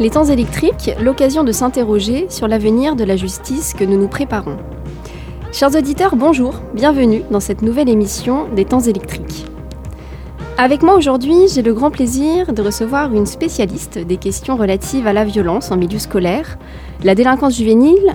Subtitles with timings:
[0.00, 4.56] Les temps électriques, l'occasion de s'interroger sur l'avenir de la justice que nous nous préparons.
[5.52, 9.44] Chers auditeurs, bonjour, bienvenue dans cette nouvelle émission des temps électriques.
[10.56, 15.12] Avec moi aujourd'hui, j'ai le grand plaisir de recevoir une spécialiste des questions relatives à
[15.12, 16.56] la violence en milieu scolaire,
[17.04, 18.14] la délinquance juvénile,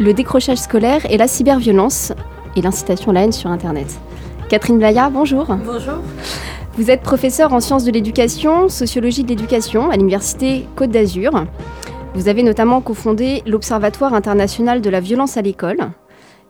[0.00, 2.14] le décrochage scolaire et la cyberviolence
[2.56, 4.00] et l'incitation à la haine sur Internet.
[4.48, 5.44] Catherine Blaya, bonjour.
[5.44, 5.98] Bonjour.
[6.78, 11.44] Vous êtes professeure en sciences de l'éducation, sociologie de l'éducation à l'Université Côte d'Azur.
[12.14, 15.90] Vous avez notamment cofondé l'Observatoire international de la violence à l'école.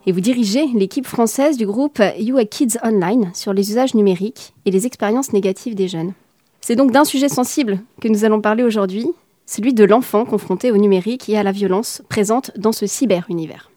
[0.05, 4.71] Et vous dirigez l'équipe française du groupe You Kids Online sur les usages numériques et
[4.71, 6.13] les expériences négatives des jeunes.
[6.61, 9.07] C'est donc d'un sujet sensible que nous allons parler aujourd'hui,
[9.47, 13.71] celui de l'enfant confronté au numérique et à la violence présente dans ce cyber-univers.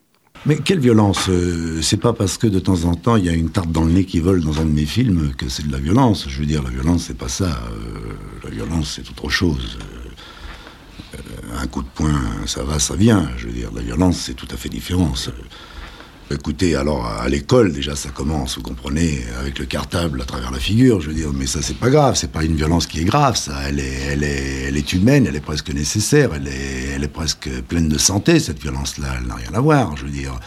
[0.48, 3.34] Mais quelle violence euh, C'est pas parce que de temps en temps il y a
[3.34, 5.72] une tarte dans le nez qui vole dans un de mes films que c'est de
[5.72, 6.26] la violence.
[6.28, 7.62] Je veux dire, la violence c'est pas ça.
[7.72, 9.78] Euh, la violence c'est autre chose.
[11.14, 11.18] Euh,
[11.62, 13.30] un coup de poing, ça va, ça vient.
[13.38, 15.14] Je veux dire, la violence c'est tout à fait différent.
[16.34, 20.60] Écoutez, alors à l'école déjà ça commence, vous comprenez, avec le cartable à travers la
[20.60, 23.04] figure, je veux dire, mais ça c'est pas grave, c'est pas une violence qui est
[23.04, 26.48] grave, ça, elle est, elle est, humaine, elle est presque nécessaire, elle
[27.04, 30.40] est, presque pleine de santé cette violence-là, elle n'a rien à voir, je veux dire.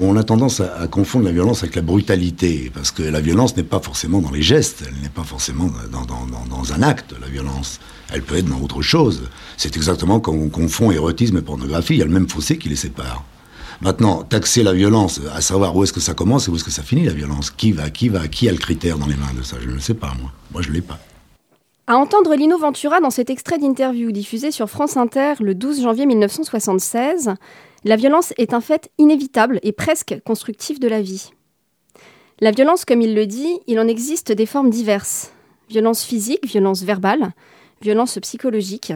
[0.00, 3.62] On a tendance à, confondre la violence avec la brutalité, parce que la violence n'est
[3.62, 7.78] pas forcément dans les gestes, elle n'est pas forcément dans, dans, un acte, la violence.
[8.12, 9.22] Elle peut être dans autre chose.
[9.56, 12.68] C'est exactement comme on confond érotisme et pornographie, il y a le même fossé qui
[12.68, 13.24] les sépare.
[13.82, 16.70] Maintenant, taxer la violence, à savoir où est-ce que ça commence et où est-ce que
[16.70, 17.50] ça finit la violence.
[17.50, 19.56] Qui va, qui va, qui a le critère dans les mains de ça?
[19.60, 20.30] Je ne le sais pas, moi.
[20.52, 21.00] Moi, je ne l'ai pas.
[21.88, 26.06] À entendre Lino Ventura dans cet extrait d'interview diffusé sur France Inter le 12 janvier
[26.06, 27.34] 1976,
[27.82, 31.30] la violence est un fait inévitable et presque constructif de la vie.
[32.40, 35.32] La violence, comme il le dit, il en existe des formes diverses.
[35.68, 37.32] Violence physique, violence verbale,
[37.80, 38.92] violence psychologique.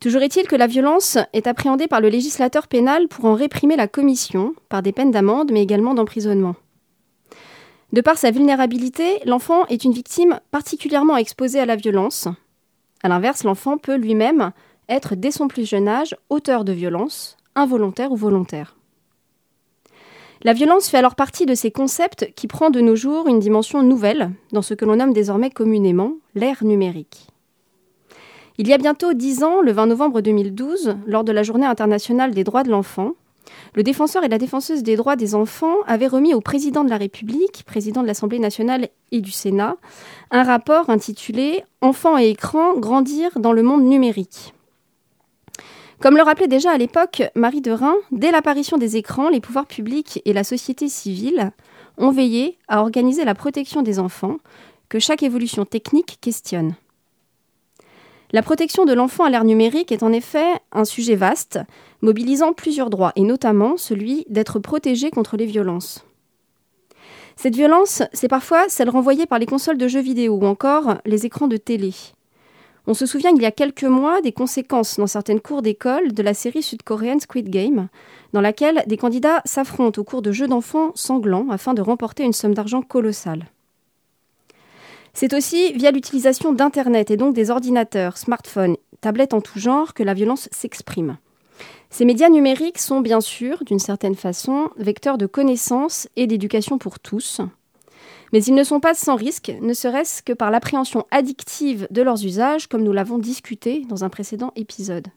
[0.00, 3.88] Toujours est-il que la violence est appréhendée par le législateur pénal pour en réprimer la
[3.88, 6.54] commission, par des peines d'amende, mais également d'emprisonnement.
[7.92, 12.28] De par sa vulnérabilité, l'enfant est une victime particulièrement exposée à la violence.
[13.02, 14.52] A l'inverse, l'enfant peut lui-même
[14.88, 18.76] être, dès son plus jeune âge, auteur de violence, involontaire ou volontaire.
[20.42, 23.82] La violence fait alors partie de ces concepts qui prend de nos jours une dimension
[23.82, 27.28] nouvelle dans ce que l'on nomme désormais communément l'ère numérique.
[28.58, 32.32] Il y a bientôt dix ans, le 20 novembre 2012, lors de la Journée internationale
[32.32, 33.12] des droits de l'enfant,
[33.74, 36.96] le défenseur et la défenseuse des droits des enfants avaient remis au président de la
[36.96, 39.76] République, président de l'Assemblée nationale et du Sénat,
[40.30, 44.54] un rapport intitulé Enfants et écrans, grandir dans le monde numérique.
[46.00, 49.66] Comme le rappelait déjà à l'époque Marie de Rhin, dès l'apparition des écrans, les pouvoirs
[49.66, 51.52] publics et la société civile
[51.98, 54.38] ont veillé à organiser la protection des enfants,
[54.88, 56.74] que chaque évolution technique questionne.
[58.32, 61.60] La protection de l'enfant à l'ère numérique est en effet un sujet vaste,
[62.02, 66.04] mobilisant plusieurs droits, et notamment celui d'être protégé contre les violences.
[67.36, 71.26] Cette violence, c'est parfois celle renvoyée par les consoles de jeux vidéo ou encore les
[71.26, 71.92] écrans de télé.
[72.88, 76.22] On se souvient il y a quelques mois des conséquences dans certaines cours d'école de
[76.22, 77.88] la série sud-coréenne Squid Game,
[78.32, 82.32] dans laquelle des candidats s'affrontent au cours de jeux d'enfants sanglants afin de remporter une
[82.32, 83.46] somme d'argent colossale.
[85.18, 90.02] C'est aussi via l'utilisation d'Internet et donc des ordinateurs, smartphones, tablettes en tout genre que
[90.02, 91.16] la violence s'exprime.
[91.88, 97.00] Ces médias numériques sont bien sûr, d'une certaine façon, vecteurs de connaissances et d'éducation pour
[97.00, 97.40] tous.
[98.34, 102.22] Mais ils ne sont pas sans risque, ne serait-ce que par l'appréhension addictive de leurs
[102.22, 105.08] usages, comme nous l'avons discuté dans un précédent épisode.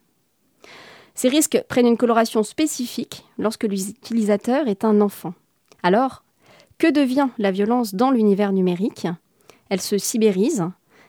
[1.14, 5.34] Ces risques prennent une coloration spécifique lorsque l'utilisateur est un enfant.
[5.84, 6.24] Alors,
[6.78, 9.06] que devient la violence dans l'univers numérique?
[9.69, 10.66] Elle se cyberise.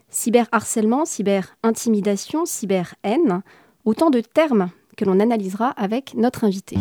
[0.08, 3.42] Cyberharcèlement, cyber-intimidation, cyber-haine,
[3.84, 6.76] autant de termes que l'on analysera avec notre invité.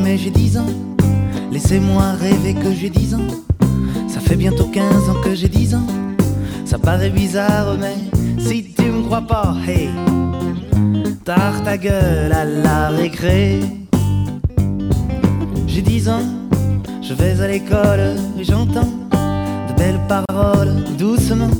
[0.00, 0.66] Mais j'ai 10 ans.
[1.50, 3.28] Laissez-moi rêver que j'ai 10 ans.
[4.08, 5.86] Ça fait bientôt 15 ans que j'ai 10 ans.
[6.64, 7.96] Ça paraît bizarre, mais
[8.38, 9.90] si tu me crois pas, hey,
[11.24, 13.60] tard ta gueule à la récré.
[15.66, 16.26] J'ai 10 ans,
[17.02, 18.92] je vais à l'école et j'entends
[19.68, 21.50] de belles paroles doucement.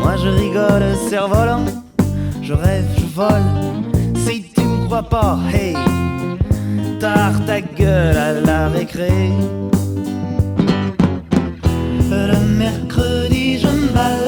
[0.00, 1.64] Moi je rigole, cerf-volant,
[2.42, 3.48] je rêve, je vole.
[4.26, 5.74] Si tu me crois pas, hey
[6.98, 9.30] tard ta gueule à la récré.
[12.10, 14.27] Le mercredi, je me balade,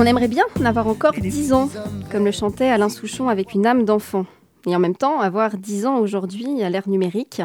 [0.00, 1.68] On aimerait bien avoir encore 10 ans,
[2.10, 4.24] comme le chantait Alain Souchon avec une âme d'enfant.
[4.66, 7.42] Et en même temps, avoir 10 ans aujourd'hui, à l'ère numérique,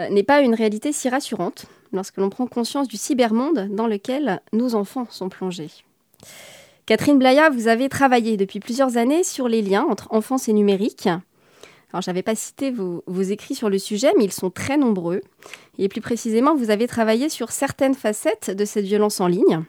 [0.00, 4.40] euh, n'est pas une réalité si rassurante lorsque l'on prend conscience du cybermonde dans lequel
[4.52, 5.70] nos enfants sont plongés.
[6.86, 11.06] Catherine Blaya, vous avez travaillé depuis plusieurs années sur les liens entre enfance et numérique.
[11.92, 14.76] Alors, je n'avais pas cité vos, vos, écrits sur le sujet, mais ils sont très
[14.76, 15.20] nombreux.
[15.78, 19.64] Et plus précisément, vous avez travaillé sur certaines facettes de cette violence en ligne.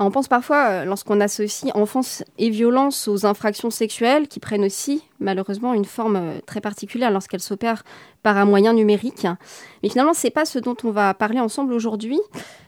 [0.00, 5.02] On pense parfois, euh, lorsqu'on associe enfance et violence aux infractions sexuelles, qui prennent aussi,
[5.18, 7.82] malheureusement, une forme euh, très particulière lorsqu'elles s'opèrent
[8.22, 9.26] par un moyen numérique.
[9.82, 12.20] Mais finalement, ce n'est pas ce dont on va parler ensemble aujourd'hui,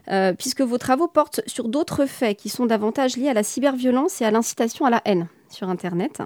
[0.09, 4.21] euh, puisque vos travaux portent sur d'autres faits qui sont davantage liés à la cyberviolence
[4.21, 6.23] et à l'incitation à la haine sur Internet.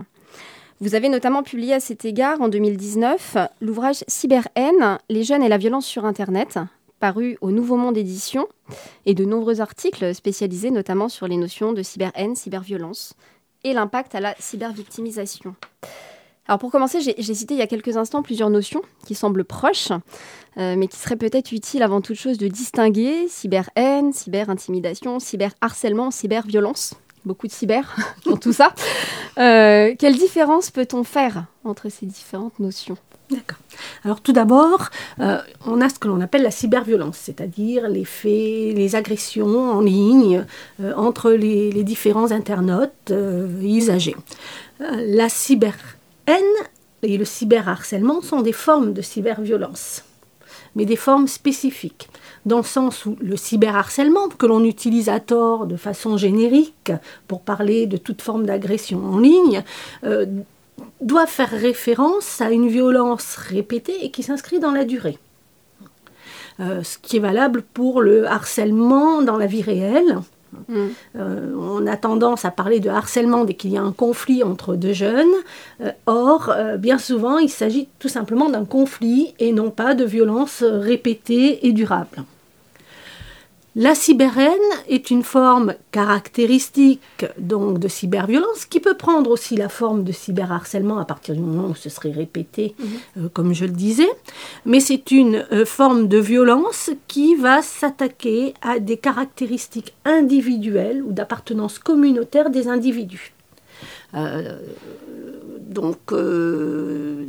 [0.80, 5.58] Vous avez notamment publié à cet égard en 2019 l'ouvrage Cyberhaine, les jeunes et la
[5.58, 6.58] violence sur Internet,
[7.04, 8.48] paru au Nouveau Monde Édition,
[9.04, 13.12] et de nombreux articles spécialisés notamment sur les notions de cyberhaine, cyberviolence
[13.62, 15.54] et l'impact à la cybervictimisation.
[16.48, 19.90] Alors pour commencer, j'ai cité il y a quelques instants plusieurs notions qui semblent proches,
[20.56, 26.94] euh, mais qui seraient peut-être utiles avant toute chose de distinguer cyberhaine, cyberintimidation, cyberharcèlement, cyberviolence
[27.26, 28.74] beaucoup de cyber dans tout ça.
[29.36, 32.96] Euh, quelle différence peut-on faire entre ces différentes notions?
[33.30, 33.58] D'accord.
[34.04, 34.90] Alors tout d'abord,
[35.20, 38.30] euh, on a ce que l'on appelle la cyberviolence, c'est-à-dire les faits,
[38.76, 40.44] les agressions en ligne
[40.82, 44.16] euh, entre les, différents internautes euh, usagers.
[44.78, 45.74] la cyberhaine
[47.02, 50.04] et le cyberharcèlement sont des formes de cyberviolence,
[50.76, 52.08] mais des formes spécifiques
[52.46, 56.92] dans le sens où le cyberharcèlement, que l'on utilise à tort de façon générique
[57.26, 59.62] pour parler de toute forme d'agression en ligne,
[60.04, 60.26] euh,
[61.00, 65.18] doit faire référence à une violence répétée et qui s'inscrit dans la durée.
[66.60, 70.20] Euh, ce qui est valable pour le harcèlement dans la vie réelle.
[70.68, 70.86] Mm.
[71.16, 74.76] Euh, on a tendance à parler de harcèlement dès qu'il y a un conflit entre
[74.76, 75.34] deux jeunes.
[75.80, 80.62] Euh, or, bien souvent, il s'agit tout simplement d'un conflit et non pas de violence
[80.62, 82.24] répétée et durable.
[83.76, 84.52] La cyberhaine
[84.88, 90.98] est une forme caractéristique donc de cyberviolence qui peut prendre aussi la forme de cyberharcèlement
[90.98, 92.84] à partir du moment où ce serait répété, mmh.
[93.18, 94.08] euh, comme je le disais.
[94.64, 101.12] Mais c'est une euh, forme de violence qui va s'attaquer à des caractéristiques individuelles ou
[101.12, 103.33] d'appartenance communautaire des individus.
[104.14, 104.58] Euh,
[105.60, 107.24] donc euh,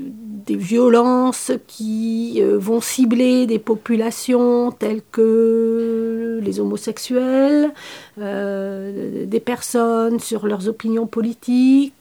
[0.45, 7.71] des violences qui euh, vont cibler des populations telles que les homosexuels,
[8.17, 11.93] des personnes sur leurs opinions politiques,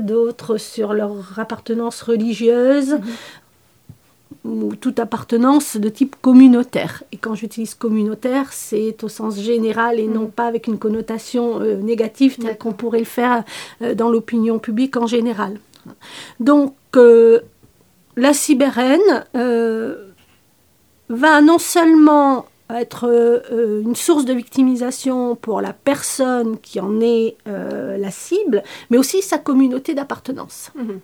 [0.00, 2.92] d'autres sur leur appartenance religieuse.
[2.92, 3.00] Mhm.
[4.46, 7.02] Ou toute appartenance de type communautaire.
[7.12, 10.30] Et quand j'utilise communautaire, c'est au sens général et non mhm.
[10.30, 13.44] pas avec une connotation négative telle qu'on pourrait le faire
[13.96, 15.58] dans l'opinion publique en général.
[16.40, 17.40] Donc, euh,
[18.16, 20.08] la cyberhaine euh,
[21.08, 27.36] va non seulement être euh, une source de victimisation pour la personne qui en est
[27.46, 30.70] la cible, mais aussi sa communauté d'appartenance.
[30.74, 31.00] Mhm.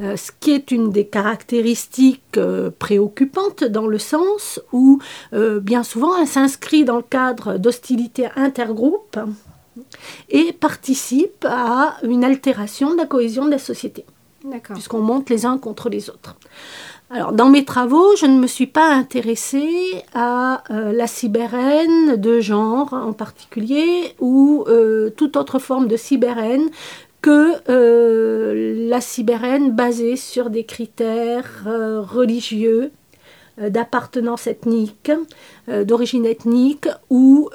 [0.00, 2.38] Ce qui est une des caractéristiques
[2.78, 4.98] préoccupantes dans le sens où
[5.32, 9.18] bien souvent elle s'inscrit dans le cadre d'hostilités intergroupes
[10.28, 14.04] et participe à une altération de la cohésion de la société,
[14.74, 16.36] puisqu'on monte les uns contre les autres.
[17.12, 22.38] Alors, dans mes travaux, je ne me suis pas intéressée à euh, la cyberhaine de
[22.38, 26.70] genre en particulier ou euh, toute autre forme de cyberhaine
[27.22, 32.92] que euh, la cyberhaine basée sur des critères religieux
[33.58, 35.12] d'appartenance ethnique,
[35.68, 37.50] d'origine ethnique ou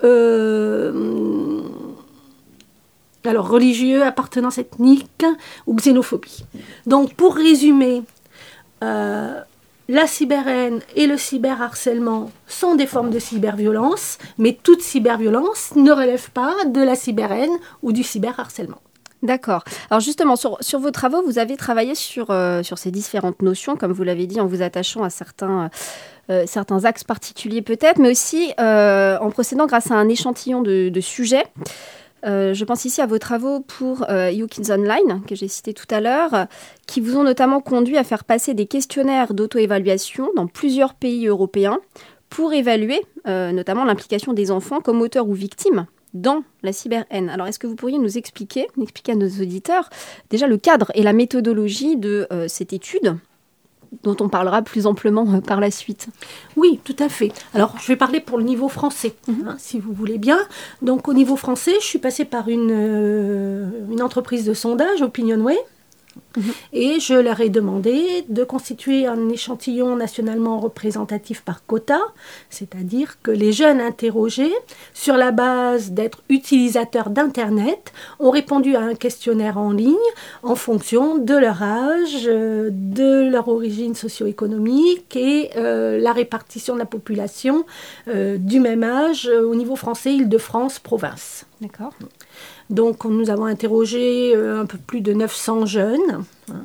[3.28, 5.26] alors religieux, appartenance ethnique
[5.68, 6.46] ou xénophobie.
[6.86, 8.04] Donc pour résumer,
[8.84, 9.42] euh,
[9.88, 16.32] la cyberhaine et le cyberharcèlement sont des formes de cyberviolence, mais toute cyberviolence ne relève
[16.32, 18.82] pas de la cyberhaine ou du cyberharcèlement.
[19.26, 19.64] D'accord.
[19.90, 23.92] Alors justement, sur, vos travaux, vous avez travaillé sur, euh, sur ces différentes notions, comme
[23.92, 25.70] vous l'avez dit, en vous attachant à certains
[26.48, 31.44] certains axes particuliers peut-être, mais aussi en procédant grâce à un échantillon de, sujets.
[32.24, 36.48] je pense ici à vos travaux pour You Online, que j'ai cité tout à l'heure,
[36.88, 41.78] qui vous ont notamment conduit à faire passer des questionnaires d'auto-évaluation dans plusieurs pays européens
[42.32, 45.86] pour évaluer notamment l'implication des enfants comme auteurs ou victimes
[46.16, 47.30] dans la cyber-haine.
[47.30, 49.90] Alors, est-ce que vous pourriez nous expliquer, expliquer à nos auditeurs,
[50.32, 53.16] déjà le cadre et la méthodologie de euh, cette étude
[54.04, 56.08] dont on parlera plus amplement euh, par la suite?
[56.56, 57.32] Oui, tout à fait.
[57.54, 59.48] Alors, je vais parler pour le niveau français, mhm.
[59.48, 60.40] hein, si vous voulez bien.
[60.82, 65.58] Donc, au niveau français, je suis passée par une, euh, une entreprise de sondage, OpinionWay,
[66.74, 72.00] et je leur ai demandé de constituer un échantillon nationalement représentatif par quota,
[72.50, 74.54] c'est-à-dire que les jeunes interrogés,
[74.94, 79.96] sur la base d'être utilisateurs d'Internet, ont répondu à un questionnaire en ligne
[80.44, 86.86] en fonction de leur âge, de leur origine socio-économique et euh, la répartition de la
[86.86, 87.66] population
[88.08, 91.46] euh, du même âge au niveau français, Île-de-France, province.
[91.62, 91.94] D'accord.
[92.70, 96.62] Donc nous avons interrogé euh, un peu plus de 900 jeunes hein,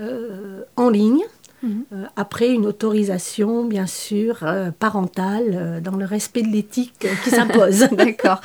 [0.00, 1.22] euh, en ligne.
[1.62, 1.84] Mhm.
[1.92, 4.38] Euh, après une autorisation, bien sûr,
[4.78, 7.80] parentale, dans le respect de l'éthique qui s'impose.
[7.92, 8.40] D'accord.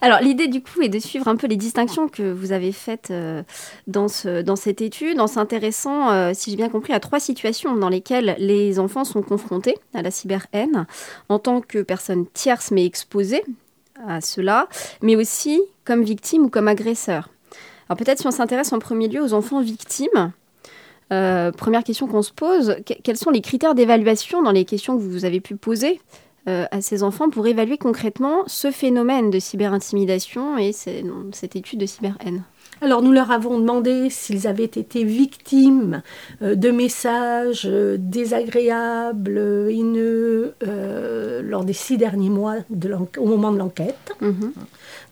[0.00, 3.12] Alors, l'idée, du coup, est de suivre un peu les distinctions que vous avez faites
[3.86, 7.88] dans, ce, dans cette étude, en s'intéressant, si j'ai bien compris, à trois situations dans
[7.88, 10.86] lesquelles les enfants sont confrontés à la cyber-haine
[11.28, 13.44] en tant que personnes tierces mais exposées
[14.06, 14.68] à cela,
[15.02, 17.28] mais aussi comme victime ou comme agresseur.
[17.88, 20.32] Alors peut-être si on s'intéresse en premier lieu aux enfants victimes,
[21.12, 25.02] euh, première question qu'on se pose, quels sont les critères d'évaluation dans les questions que
[25.02, 26.00] vous avez pu poser
[26.48, 31.86] euh, à ces enfants pour évaluer concrètement ce phénomène de cyberintimidation et cette étude de
[31.86, 32.42] cyberhaine?
[32.80, 36.02] Alors nous leur avons demandé s'ils avaient été victimes
[36.42, 39.38] euh, de messages désagréables,
[39.70, 40.54] haineux,
[41.42, 42.56] lors des six derniers mois
[43.18, 44.12] au moment de l'enquête.
[44.20, 44.52] Mhm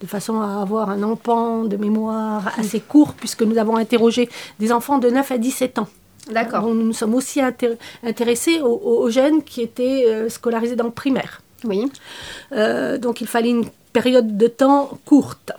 [0.00, 4.28] de façon à avoir un empan de mémoire assez court, puisque nous avons interrogé
[4.59, 5.88] des enfants de 9 à 17 ans.
[6.30, 6.62] D'accord.
[6.62, 7.40] Nous nous sommes aussi
[8.02, 11.42] intéressés aux, jeunes qui étaient euh, scolarisés dans le primaire.
[11.64, 11.90] Oui.
[12.52, 15.52] Euh, donc il fallait une période de temps courte.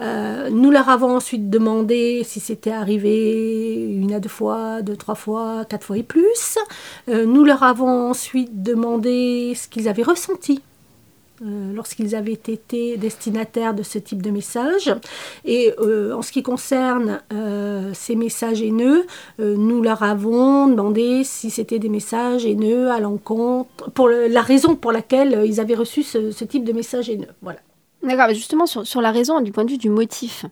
[0.00, 5.14] Euh, nous leur avons ensuite demandé si c'était arrivé une à deux fois, deux, trois
[5.14, 6.58] fois, quatre fois et plus.
[7.08, 10.62] nous leur avons ensuite demandé ce qu'ils avaient ressenti
[11.42, 14.94] euh, lorsqu'ils avaient été destinataires de ce type de message.
[15.46, 19.06] Et euh, en ce qui concerne euh, ces messages haineux,
[19.38, 24.92] nous leur avons demandé si c'était des messages haineux à l'encontre, pour la raison pour
[24.92, 27.28] laquelle ils avaient reçu ce, type de message haineux.
[27.40, 27.60] Voilà.
[28.02, 30.46] D'accord, justement sur, la raison du point de vue du motif.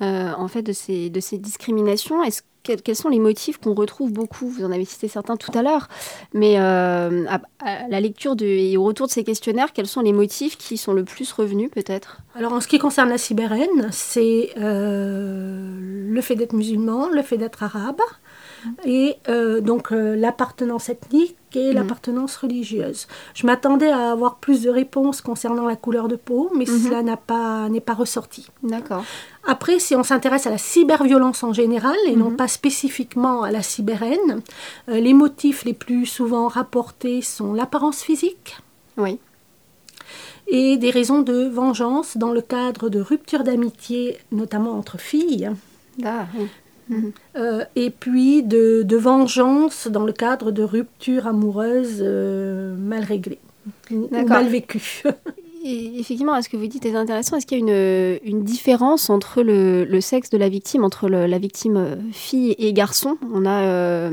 [0.00, 2.22] en fait de ces, de ces discriminations
[2.62, 4.48] quels, sont les motifs qu'on retrouve beaucoup?
[4.48, 5.88] Vous en avez cité certains tout à l'heure,
[6.32, 10.56] mais euh, à, la lecture et au retour de ces questionnaires, quels sont les motifs
[10.56, 12.18] qui sont le plus revenus peut-être?
[12.34, 17.36] Alors en ce qui concerne la cyberhaine, c'est euh, le fait d'être musulman, le fait
[17.36, 18.00] d'être arabe,
[18.84, 21.74] et euh, donc l'appartenance ethnique et mhm.
[21.74, 23.06] l'appartenance religieuse.
[23.34, 26.78] Je m'attendais à avoir plus de réponses concernant la couleur de peau, mais mhm.
[26.78, 28.48] cela n'est pas, pas ressorti.
[28.62, 29.04] D'accord.
[29.44, 32.36] Après, si on s'intéresse à la cyberviolence en général et non mhm.
[32.36, 34.42] pas spécifiquement à la cyberhaine,
[34.88, 38.58] euh, les motifs les plus souvent rapportés sont l'apparence physique.
[38.96, 39.18] Oui.
[40.48, 45.50] Et des raisons de vengeance dans le cadre de ruptures d'amitié, notamment entre filles.
[46.04, 46.26] Ah,
[47.36, 53.40] euh, et puis de, vengeance dans le cadre de ruptures amoureuses euh, mal réglées,
[53.90, 55.02] mal vécues.
[55.64, 57.36] effectivement, ce que vous dites est intéressant.
[57.36, 61.76] Est-ce qu'il y a une, différence entre le, sexe de la victime, entre la victime
[61.76, 63.16] euh, fille et garçon?
[63.32, 64.10] On a euh,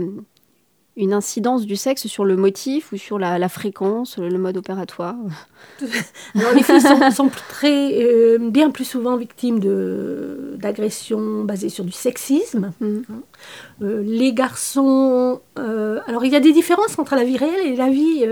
[0.99, 5.15] une incidence du sexe sur le motif ou sur la, fréquence, le mode opératoire
[6.35, 9.59] Les filles sont, très, euh, bien plus souvent victimes
[10.57, 12.73] d'agressions basées sur du sexisme.
[12.81, 13.01] Hein.
[13.81, 15.39] Euh, les garçons...
[15.57, 18.25] Euh, alors il y a des différences entre la vie réelle et la vie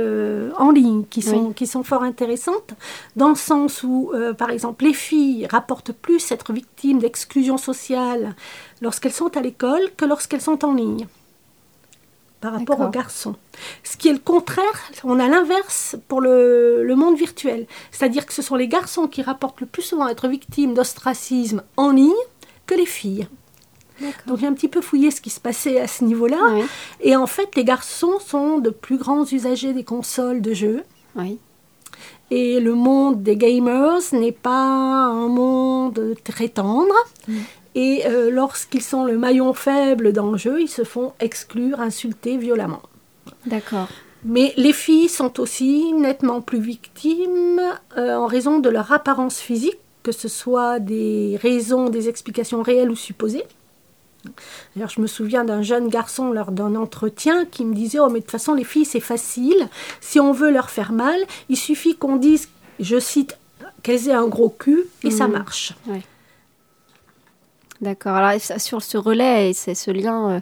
[0.57, 2.74] en ligne qui sont, qui sont fort intéressantes,
[3.15, 8.36] dans le sens où, par exemple, les filles rapportent plus être victimes d'exclusion sociale
[8.81, 11.07] lorsqu'elles sont à l'école que lorsqu'elles sont en ligne
[12.41, 13.36] par rapport aux garçons.
[13.84, 17.67] Ce qui est le contraire, on a l'inverse pour le, monde virtuel.
[17.91, 21.91] C'est-à-dire que ce sont les garçons qui rapportent le plus souvent être victimes d'ostracisme en
[21.91, 22.13] ligne
[22.65, 23.27] que les filles.
[24.27, 26.38] Donc j'ai un petit peu fouillé ce qui se passait à ce niveau-là.
[27.01, 30.84] Et en fait, les garçons sont de plus grands usagers des consoles de jeux.
[31.15, 31.39] Oui.
[32.29, 36.94] Et le monde des gamers n'est pas un monde très tendre.
[37.27, 37.34] Mm.
[37.79, 42.36] Et euh, lorsqu'ils sont le maillon faible dans le jeu, ils se font exclure, insulter
[42.38, 42.81] violemment.
[43.46, 43.88] D'accord.
[44.25, 47.62] Mais les filles sont aussi nettement plus victimes
[47.96, 52.89] euh, en raison de leur apparence physique, que ce soit des raisons, des explications réelles
[52.89, 53.43] ou supposées.
[54.75, 58.19] D'ailleurs, je me souviens d'un jeune garçon lors d'un entretien qui me disait Oh, mais
[58.19, 59.67] de toute façon, les filles, c'est facile.
[60.01, 61.19] Si on veut leur faire mal,
[61.50, 63.38] il suffit qu'on dise, je cite,
[63.84, 65.34] qu'elles aient un gros cul et ça Mhm.
[65.34, 65.74] marche.
[67.81, 68.15] D'accord.
[68.15, 70.39] Alors sur ce relais et ce lien euh,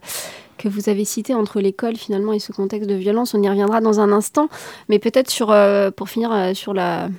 [0.58, 3.82] que vous avez cité entre l'école finalement et ce contexte de violence, on y reviendra
[3.82, 4.48] dans un instant.
[4.88, 7.10] Mais peut-être sur, euh, pour finir euh, sur la,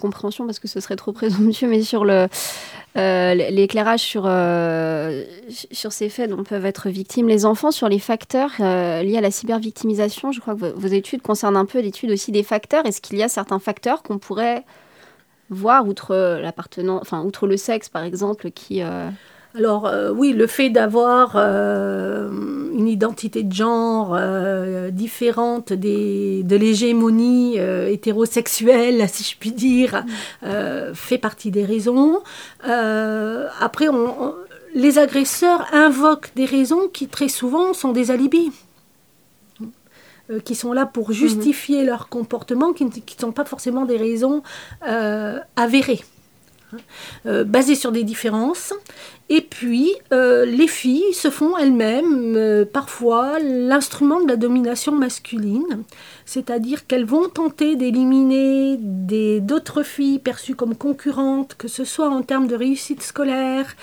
[0.00, 2.28] compréhension parce que ce serait trop présomptueux, mais sur le
[2.96, 4.22] l'éclairage sur
[5.50, 9.32] sur ces faits dont peuvent être victimes les enfants, sur les facteurs liés à la
[9.32, 10.30] cybervictimisation.
[10.30, 12.86] Je crois que vos, études concernent un peu l'étude aussi des facteurs.
[12.86, 14.64] Est-ce qu'il y a certains facteurs qu'on pourrait
[15.50, 18.80] voir outre l'appartenance, enfin outre le sexe par exemple, qui
[19.56, 22.28] Alors euh, oui, le fait d'avoir euh,
[22.76, 30.04] une identité de genre euh, différente des, de l'hégémonie euh, hétérosexuelle, si je puis dire,
[30.42, 32.18] euh, fait partie des raisons.
[32.68, 34.34] Euh, après, on- on-
[34.74, 38.50] les agresseurs invoquent des raisons qui très souvent sont des alibis.
[40.46, 43.98] qui sont là pour justifier leur comportement, qui ne qui ne sont pas forcément des
[43.98, 44.42] raisons
[44.88, 46.02] euh, avérées,
[46.74, 46.82] hein,
[47.26, 48.72] euh, basées sur des différences.
[49.30, 55.82] Et puis, euh, les filles se font elles-mêmes euh, parfois l'instrument de la domination masculine,
[56.26, 58.76] c'est-à-dire qu'elles vont tenter d'éliminer
[59.40, 63.74] d'autres filles perçues comme concurrentes, que ce soit en termes de réussite scolaire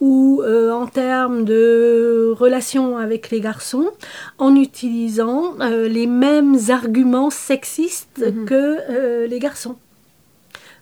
[0.00, 3.88] ou euh, en termes de relations avec les garçons,
[4.38, 8.44] en utilisant euh, les mêmes arguments sexistes Mhm.
[8.44, 9.76] que euh, les garçons.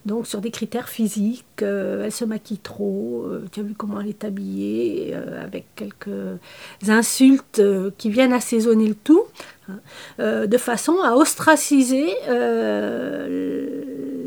[0.07, 4.01] Donc sur des critères physiques, euh, elle se maquille trop, euh, tu as vu comment
[4.01, 6.39] elle est habillée, euh, avec quelques
[6.87, 7.61] insultes
[7.99, 9.25] qui viennent assaisonner le tout,
[9.69, 12.07] hein, de façon à ostraciser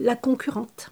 [0.01, 0.91] la concurrente.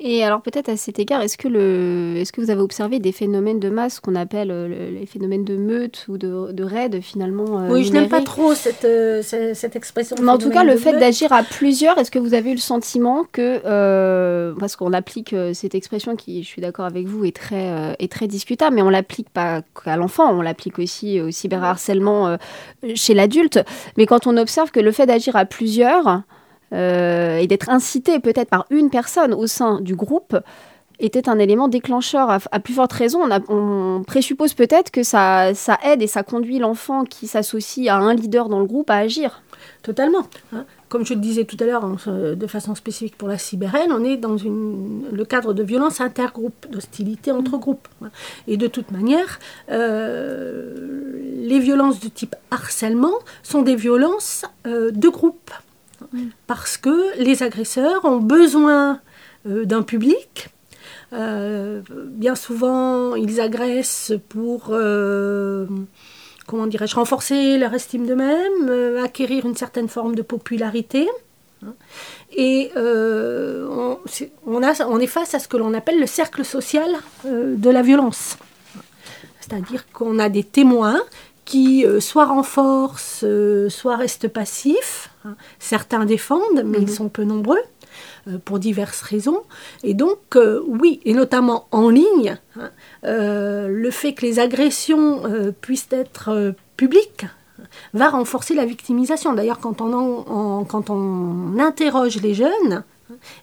[0.00, 3.10] Et alors peut-être à cet égard, est-ce que, le, est-ce que vous avez observé des
[3.10, 7.00] phénomènes de masse qu'on appelle euh, le- les phénomènes de meute ou de, de raid
[7.02, 10.14] finalement euh, oui, je n'aime pas trop cette, euh, cette, cette expression.
[10.22, 11.00] Mais en tout cas, le fait meute.
[11.00, 15.34] d'agir à plusieurs, est-ce que vous avez eu le sentiment que, euh, parce qu'on applique
[15.52, 18.90] cette expression qui, je suis d'accord avec vous, est très, est très discutable, mais on
[18.90, 22.36] l'applique pas qu'à l'enfant, on l'applique aussi au cyberharcèlement
[22.94, 23.58] chez l'adulte.
[23.96, 26.22] Mais quand on observe que le fait d'agir à plusieurs
[26.72, 30.36] et d'être incité peut-être par une personne au sein du groupe
[31.00, 32.28] était un élément déclencheur.
[32.28, 36.08] À, à plus forte raison, on, a- on présuppose peut-être que ça, ça aide et
[36.08, 39.42] ça conduit l'enfant qui s'associe à un leader dans le groupe à agir.
[39.82, 40.26] Totalement.
[40.52, 40.64] hein.
[40.88, 44.02] Comme je le disais tout à l'heure, euh, de façon spécifique pour la cyberhaine, on
[44.04, 47.86] est dans une- le cadre de violence intergroupe, d'hostilité entre groupes.
[48.02, 48.10] hein.
[48.48, 49.38] Et de toute manière,
[49.70, 55.50] euh, les violences de type harcèlement sont des violences euh, de groupe.
[56.46, 59.00] Parce que les agresseurs ont besoin
[59.46, 60.48] euh, d'un public.
[61.12, 65.66] Euh, bien souvent, ils agressent pour euh,
[66.46, 71.08] comment dirais-je, renforcer leur estime d'eux-mêmes, acquérir une certaine forme de popularité.
[72.36, 73.98] Et on,
[75.00, 76.88] est face à ce que l'on appelle le cercle social
[77.24, 78.36] de la violence.
[79.40, 81.00] C'est-à-dire qu'on a des témoins
[81.44, 83.24] qui soit renforcent,
[83.68, 85.07] soit restent passifs.
[85.28, 85.36] Hein.
[85.58, 87.60] Certains défendent, mais ils sont peu nombreux
[88.28, 89.42] euh, pour diverses raisons.
[89.82, 92.70] Et donc, euh, oui, et notamment en ligne, hein,
[93.04, 97.26] euh, le fait que les agressions euh, puissent être publiques
[97.92, 99.32] va renforcer la victimisation.
[99.34, 100.24] D'ailleurs, quand on, en-
[100.60, 102.84] en- quand on interroge les jeunes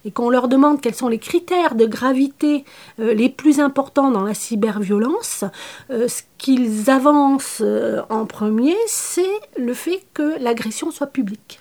[0.04, 2.64] et qu'on leur demande quels sont les critères de gravité
[3.00, 5.44] euh, les plus importants dans la cyberviolence,
[5.90, 9.22] euh, ce qu'ils avancent euh, en premier, c'est
[9.56, 11.60] le fait que l'agression soit publique.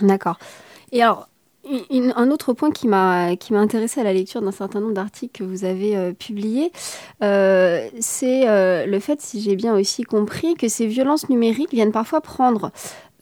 [0.00, 0.38] D'accord.
[0.92, 1.28] Et alors,
[1.90, 5.36] un autre point qui m'a qui m'a intéressé à la lecture d'un certain nombre d'articles
[5.36, 6.70] que vous avez publiés,
[7.20, 12.70] c'est le fait, si j'ai bien aussi compris, que ces violences numériques viennent parfois prendre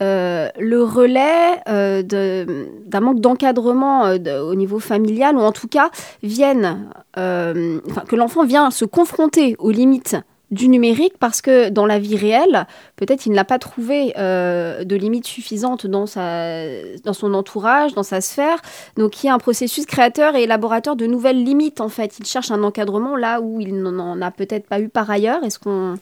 [0.03, 5.91] euh, le relais euh, d'un manque d'encadrement euh, au niveau familial, ou en tout cas
[6.23, 10.17] viennent, que l'enfant vient se confronter aux limites
[10.51, 14.97] du numérique parce que dans la vie réelle, peut-être il n'a pas trouvé euh, de
[14.97, 16.65] limites suffisantes dans, sa,
[17.03, 18.61] dans son entourage, dans sa sphère.
[18.97, 22.19] Donc il y a un processus créateur et élaborateur de nouvelles limites en fait.
[22.19, 25.43] Il cherche un encadrement là où il n'en a peut-être pas eu par ailleurs.
[25.45, 25.95] Est-ce qu'on...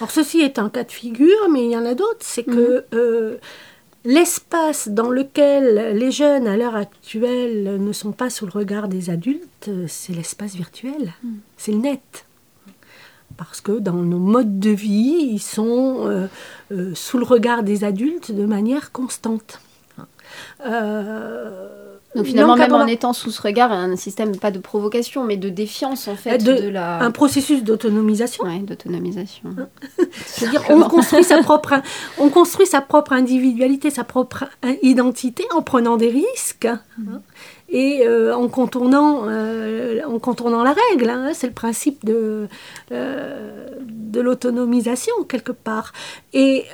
[0.00, 2.20] Alors ceci est un cas de figure, mais il y en a d'autres.
[2.20, 3.36] C'est que euh,
[4.04, 9.10] l'espace dans lequel les jeunes à l'heure actuelle ne sont pas sous le regard des
[9.10, 11.12] adultes, euh, c'est l'espace virtuel,
[11.56, 12.24] c'est le net.
[13.40, 16.28] Parce que dans nos modes de vie, ils sont
[16.94, 19.60] sous le regard des adultes de manière constante.
[22.14, 25.48] Donc finalement, même en étant sous ce regard, un système pas de provocation, mais de
[25.48, 26.98] défiance en fait de, la...
[27.00, 28.44] Un processus d'autonomisation.
[28.44, 29.50] Oui, d'autonomisation.
[30.26, 31.74] C'est-à-dire on construit sa propre,
[32.18, 34.44] on construit sa propre individualité, sa propre
[34.82, 36.66] identité en prenant des risques.
[36.66, 37.20] Hein
[37.70, 41.08] et euh, en, contournant, euh, en contournant la règle.
[41.08, 41.30] Hein.
[41.32, 42.48] c'est le principe de,
[42.92, 45.92] euh, de l'autonomisation, quelque part.
[46.32, 46.64] Et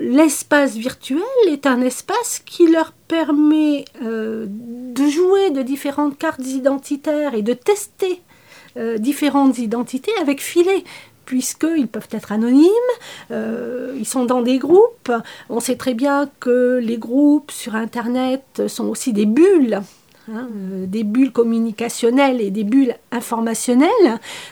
[0.00, 7.42] l'espace virtuel est un espace qui leur permet de jouer de différentes cartes identitaires et
[7.42, 8.22] de tester
[8.98, 10.84] différentes identités avec filet
[11.30, 12.66] puisqu'ils peuvent être anonymes,
[13.30, 15.12] euh, ils sont dans des groupes.
[15.48, 19.80] On sait très bien que les groupes sur Internet sont aussi des bulles.
[20.32, 23.88] Hein, euh, des bulles communicationnelles et des bulles informationnelles,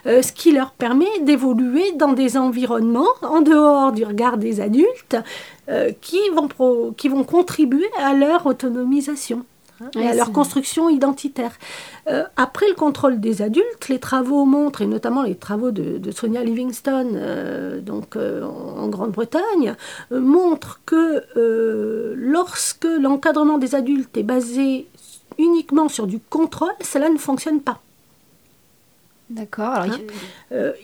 [0.06, 5.16] euh, ce qui leur permet d'évoluer dans des environnements en dehors du regard des adultes
[6.00, 9.44] qui, vont qui vont contribuer à leur autonomisation
[9.96, 11.52] et à leur construction identitaire.
[12.08, 16.42] Euh, après le contrôle des adultes, les travaux montrent, et notamment les travaux de, Sonia
[16.42, 19.74] Livingstone euh, donc, euh, en Grande-Bretagne,
[20.10, 21.24] montrent que
[22.16, 24.88] lorsque l'encadrement des adultes est basé
[25.38, 27.80] uniquement sur du contrôle, cela ne fonctionne pas.
[29.30, 29.84] D'accord.
[29.84, 29.98] Hein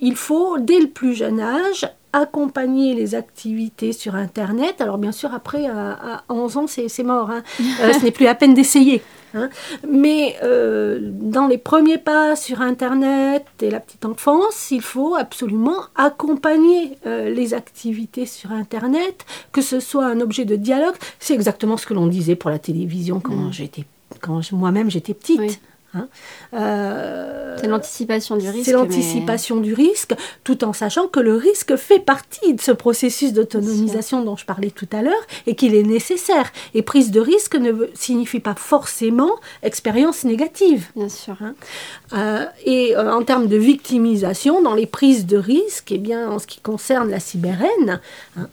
[0.00, 4.80] il faut, dès le plus jeune âge, accompagner les activités sur Internet.
[4.80, 7.30] Alors bien sûr, après, à, 11 ans, c'est mort.
[7.30, 7.42] Hein.
[7.80, 9.02] Euh, ce n'est plus à peine d'essayer.
[9.34, 9.48] Hein.
[9.88, 15.86] Mais euh, dans les premiers pas sur Internet et la petite enfance, il faut absolument
[15.96, 20.94] accompagner euh, les activités sur Internet, que ce soit un objet de dialogue.
[21.18, 23.52] C'est exactement ce que l'on disait pour la télévision quand mmh.
[23.52, 23.84] j'étais
[24.20, 25.60] quand moi-même j'étais petite.
[25.94, 26.08] Hein.
[26.54, 28.64] Euh, c'est l'anticipation du risque.
[28.64, 33.32] C'est l'anticipation du risque, tout en sachant que le risque fait partie de ce processus
[33.32, 35.12] d'autonomisation dont je parlais tout à l'heure
[35.46, 36.52] et qu'il est nécessaire.
[36.74, 39.30] Et prise de risque ne signifie pas forcément
[39.62, 40.86] expérience négative.
[40.96, 41.36] Bien sûr.
[41.40, 41.54] Hein.
[42.12, 46.30] Euh, et euh, en termes de victimisation, dans les prises de risque, et eh bien,
[46.30, 48.00] en ce qui concerne la cyberhaine,
[48.36, 48.48] hein,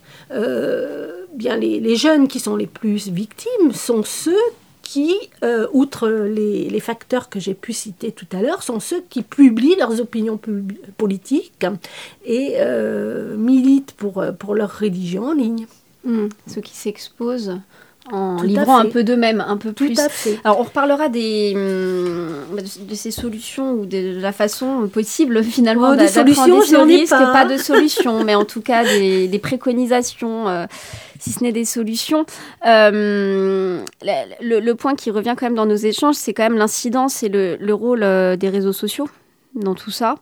[1.33, 4.35] bien les, les jeunes qui sont les plus victimes sont ceux
[5.43, 9.75] euh, outre les, facteurs que j'ai pu citer tout à l'heure, sont ceux qui publient
[9.77, 10.39] leurs opinions
[10.97, 11.65] politiques
[12.25, 15.67] et euh, militent pour, euh, pour leur religion en ligne.
[16.03, 16.27] Mmh.
[16.47, 17.59] Ceux qui s'exposent
[18.11, 19.99] en livrant un peu d'eux-mêmes, un peu plus.
[20.43, 25.95] Alors on reparlera des, hum, de ces solutions ou de la façon possible finalement oh,
[25.95, 27.31] des solutions, des risques, pas.
[27.31, 27.45] pas.
[27.45, 30.67] de solutions, mais en tout cas des, des préconisations
[31.21, 32.25] si ce n'est des solutions.
[32.65, 33.83] Euh,
[34.41, 37.73] le, point qui revient quand même dans nos échanges, c'est quand même l'incidence et le,
[37.73, 39.07] rôle euh, des réseaux sociaux
[39.53, 40.15] dans tout ça.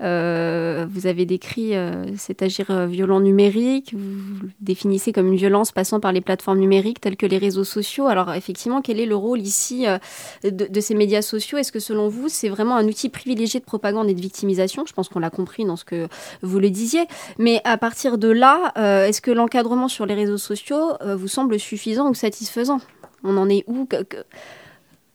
[0.00, 5.36] Euh, vous avez décrit euh, cet agir euh, violent numérique, vous le définissez comme une
[5.36, 8.06] violence passant par les plateformes numériques telles que les réseaux sociaux.
[8.06, 9.86] Alors effectivement, quel est le rôle ici
[10.44, 11.58] de, ces médias sociaux?
[11.58, 14.84] Est-ce que selon vous, c'est vraiment un outil privilégié de propagande et de victimisation?
[14.86, 16.06] Je pense qu'on l'a compris dans ce que
[16.42, 17.06] vous le disiez.
[17.38, 18.72] Mais à partir de là,
[19.06, 22.80] est-ce que l'encadrement sur les réseaux sociaux vous semble suffisant ou satisfaisant?
[23.24, 23.88] On en est où?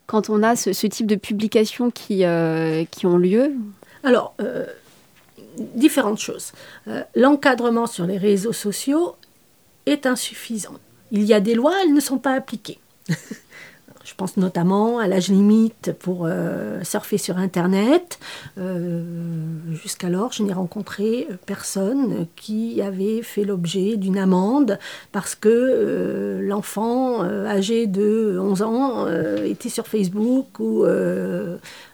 [0.05, 2.23] Quand on a ce, type de publications qui,
[2.91, 3.53] qui ont lieu?
[4.03, 4.65] Alors, euh,
[5.57, 6.51] différentes choses.
[6.87, 9.15] Euh, l'encadrement sur les réseaux sociaux
[9.85, 10.75] est insuffisant.
[11.11, 12.79] Il y a des lois, elles ne sont pas appliquées.
[14.03, 18.19] Je pense notamment à l'âge limite pour euh, surfer sur Internet.
[18.57, 19.01] Euh,
[19.71, 24.77] jusqu'alors, je n'ai rencontré personne qui avait fait l'objet d'une amende
[25.13, 29.07] parce que euh, l'enfant âgé de 11 ans
[29.45, 30.85] était sur Facebook ou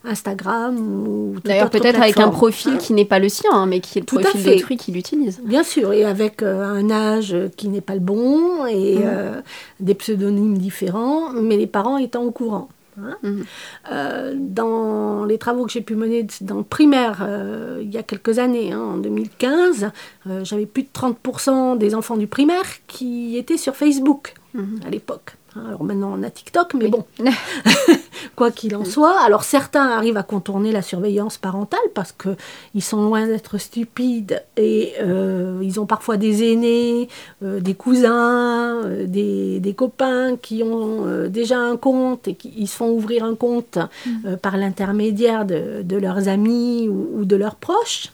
[0.03, 0.77] Instagram.
[0.79, 4.01] ou D'ailleurs, peut-être avec un profil qui n'est pas le sien, hein, mais qui est
[4.01, 5.41] le profil d'autrui qui l'utilise.
[5.43, 9.43] Bien sûr, et avec un âge qui n'est pas le bon et mmh.
[9.79, 12.69] des pseudonymes différents, mais les parents étant au courant.
[13.01, 13.17] Hein.
[13.23, 13.45] Mhm.
[13.91, 18.03] Euh, dans les travaux que j'ai pu mener dans le primaire euh, il y a
[18.03, 19.91] quelques années, hein, en 2015,
[20.27, 24.81] euh, j'avais plus de 30% des enfants du primaire qui étaient sur Facebook mhm.
[24.85, 25.35] à l'époque.
[25.59, 27.05] Hein, alors maintenant on a TikTok, mais bon,
[28.35, 29.19] quoi qu'il en soit.
[29.21, 34.93] Alors certains arrivent à contourner la surveillance parentale parce qu'ils sont loin d'être stupides et
[35.01, 37.09] euh, ils ont parfois des aînés,
[37.43, 42.89] euh, des cousins, euh, des, copains qui ont déjà un compte et qui se font
[42.89, 44.35] ouvrir un compte mm.
[44.41, 48.09] par l'intermédiaire de, leurs amis ou, de leurs proches.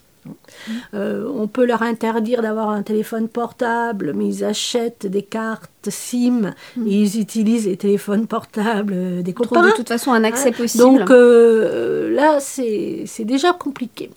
[0.94, 6.54] Euh, on peut leur interdire d'avoir un téléphone portable, mais ils achètent des cartes SIM
[6.76, 6.88] Mm.
[6.88, 9.68] et ils utilisent les téléphones portables euh, des copains.
[9.68, 10.84] de toute façon un accès Hein, possible.
[10.84, 14.10] Donc euh, là, c'est c'est déjà compliqué.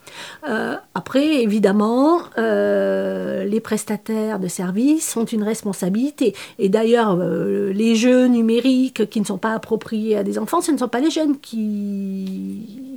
[0.49, 6.35] Euh, après, évidemment, les prestataires de services ont une responsabilité.
[6.59, 10.79] Et d'ailleurs, les jeux numériques qui ne sont pas appropriés à des enfants, ce ne
[10.79, 12.88] sont pas les jeunes qui,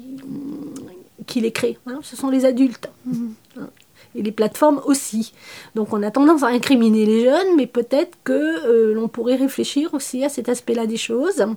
[1.31, 2.89] qui les créent, hein, ce sont les adultes.
[3.07, 3.67] Hein.
[4.13, 5.31] Et les plateformes aussi.
[5.73, 9.93] Donc on a tendance à incriminer les jeunes, mais peut-être que euh, l'on pourrait réfléchir
[9.93, 11.39] aussi à cet aspect-là des choses.
[11.39, 11.55] Hein.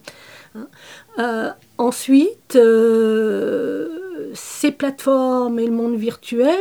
[1.18, 6.54] Euh, ensuite, euh, ces plateformes et le monde virtuel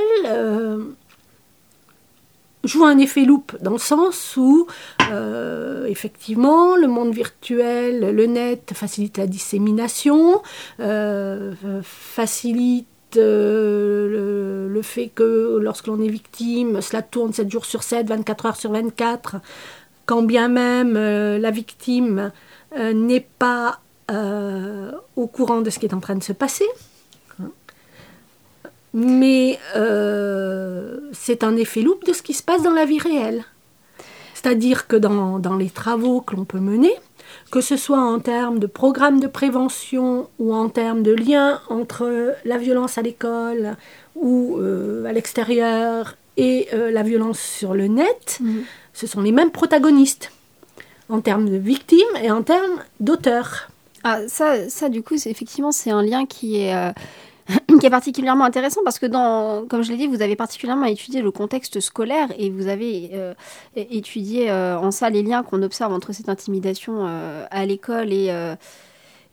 [2.63, 4.67] jouent un effet loupe dans le sens où,
[5.11, 10.41] euh, effectivement, le monde virtuel, le net facilite la dissémination,
[10.79, 17.83] euh, facilite euh, le, fait que lorsque l'on est victime, cela tourne 7 jours sur
[17.83, 19.37] 7, 24 heures sur 24,
[20.05, 22.31] quand bien même euh, la victime
[22.77, 23.79] euh, n'est pas
[25.15, 26.65] au courant de ce qui est en train de se passer.
[28.93, 29.57] Mais
[31.13, 33.43] c'est un effet loupe de ce qui se passe dans la vie réelle.
[34.35, 36.93] C'est-à-dire que dans les travaux que l'on peut mener,
[37.53, 42.33] que ce soit en termes de programmes de prévention ou en termes de lien entre
[42.45, 43.75] la violence à l'école
[44.15, 48.63] ou euh, à l'extérieur et euh, la violence sur le net, Mhm.
[48.93, 50.31] ce sont les mêmes protagonistes
[51.09, 53.69] en termes de victimes et en termes d'auteurs.
[54.03, 56.91] Ah, ça, ça, du coup, c'est effectivement, c'est un lien qui est, euh,
[57.79, 61.21] qui est particulièrement intéressant parce que, dans, comme je l'ai dit, vous avez particulièrement étudié
[61.21, 63.33] le contexte scolaire et vous avez euh,
[63.75, 68.31] étudié euh, en ça les liens qu'on observe entre cette intimidation euh, à l'école et,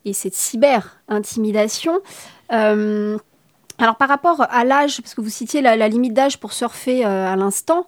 [0.04, 2.00] et cette cyber-intimidation.
[2.48, 7.34] Alors, par rapport à l'âge, parce que vous citiez la, limite d'âge pour surfer à
[7.36, 7.86] l'instant,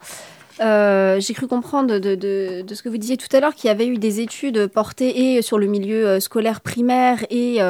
[0.59, 3.87] j'ai cru comprendre de, de- ce que vous disiez tout à l'heure qu'il y avait
[3.87, 7.61] eu des études portées et sur le milieu scolaire primaire et,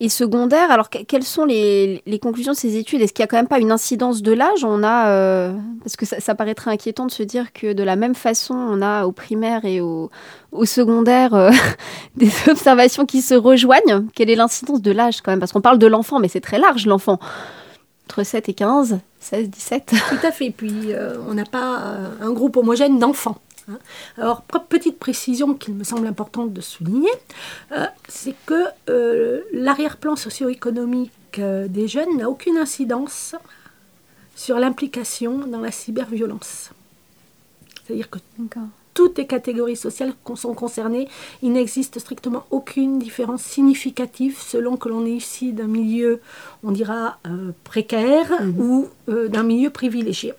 [0.00, 0.70] et secondaire.
[0.70, 3.02] Alors, que- quelles sont les, conclusions de ces études?
[3.02, 4.64] Est-ce qu'il n'y a quand même pas une incidence de l'âge?
[4.64, 7.96] On a, euh, parce que ça, ça paraîtrait inquiétant de se dire que de la
[7.96, 10.10] même façon, on a au primaire et au,
[10.64, 11.50] secondaire euh,
[12.16, 14.06] des observations qui se rejoignent.
[14.14, 15.40] Quelle est l'incidence de l'âge quand même?
[15.40, 17.18] Parce qu'on parle de l'enfant, mais c'est très large l'enfant.
[18.06, 19.94] Entre 7 et 15, 16, 17.
[20.08, 20.50] Tout à fait.
[20.50, 21.78] Puis euh, on n'a pas
[22.20, 23.38] un groupe homogène d'enfants.
[23.70, 23.78] Hein.
[24.18, 27.10] Alors, pre- petite précision qu'il me semble importante de souligner,
[27.72, 33.34] euh, c'est que euh, l'arrière-plan socio-économique euh, des jeunes n'a aucune incidence
[34.34, 36.70] sur l'implication dans la cyberviolence.
[37.86, 38.18] C'est-à-dire que
[38.94, 41.08] toutes les catégories sociales sont concernées.
[41.42, 46.20] Il n'existe strictement aucune différence significative selon que l'on est ici d'un milieu,
[46.64, 47.18] on dira,
[47.64, 48.60] précaire Mhm.
[48.60, 48.88] ou
[49.28, 50.34] d'un milieu privilégié.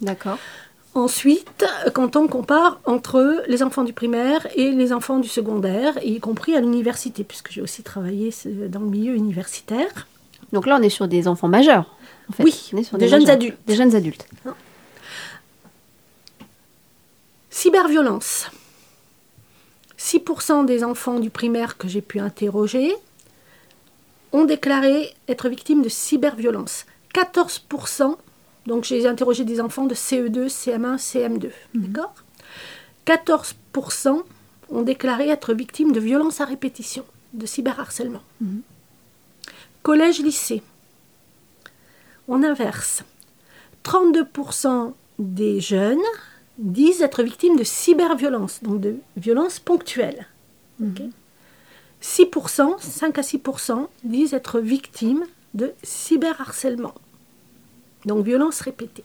[0.00, 0.38] D'accord.
[0.96, 6.20] Ensuite, quand on compare entre les enfants du primaire et les enfants du secondaire, y
[6.20, 10.08] compris à l'université, puisque j'ai aussi travaillé dans le milieu universitaire,
[10.52, 11.94] Donc là, on est sur des enfants majeurs.
[12.30, 12.44] En fait.
[12.44, 13.34] Oui, On est sur des jeunes majeurs.
[13.34, 13.58] adultes.
[13.66, 14.26] Des jeunes adultes.
[17.50, 18.50] Cyberviolence.
[19.98, 22.94] 6% des enfants du primaire que j'ai pu interroger
[24.32, 26.86] ont déclaré être victimes de cyberviolence.
[27.14, 28.16] 14%,
[28.66, 32.14] donc j'ai interrogé des enfants de E CE2, CM1, CM2, d'accord?
[33.06, 34.22] 14%
[34.70, 38.22] ont déclaré être victimes de violences à répétition, de cyberharcèlement.
[39.82, 40.62] Collège-lycée,
[42.26, 43.04] on inverse.
[43.84, 45.98] 32% des jeunes
[46.58, 50.26] disent être victimes de cyberviolence, donc de violences ponctuelles.
[50.82, 51.02] Ok?
[52.02, 55.24] 6%, 5 à 6% disent être victimes
[55.54, 56.94] de cyberharcèlement,
[58.04, 59.04] donc violences répétées.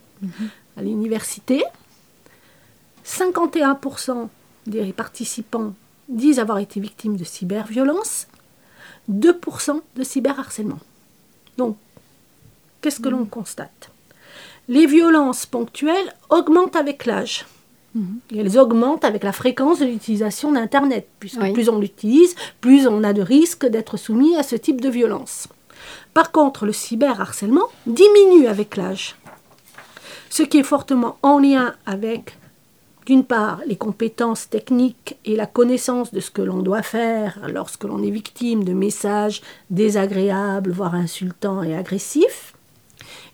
[0.78, 1.64] À l'université,
[3.06, 4.28] 51%
[4.68, 5.74] des participants
[6.10, 8.28] disent avoir été victimes de cyberviolence,
[9.12, 10.80] 2% de cyberharcèlement.
[11.58, 11.78] Donc,
[12.82, 13.90] qu'est-ce que l'on constate?
[14.68, 17.46] Les violences ponctuelles augmentent avec l'âge.
[18.32, 21.52] Et elles augmentent avec la fréquence de l'utilisation d'Internet, puisque Oui.
[21.52, 25.50] plus on l'utilise, plus on a de risques d'être soumis à ce type de violence.
[26.14, 29.16] Par contre, le cyberharcèlement diminue avec l'âge,
[30.30, 32.38] ce qui est fortement en lien avec,
[33.06, 37.86] d'une part, les compétences techniques et la connaissance de ce que l'on doit faire lorsque
[37.86, 42.54] l'on est victime de messages désagréables, voire insultants et agressifs,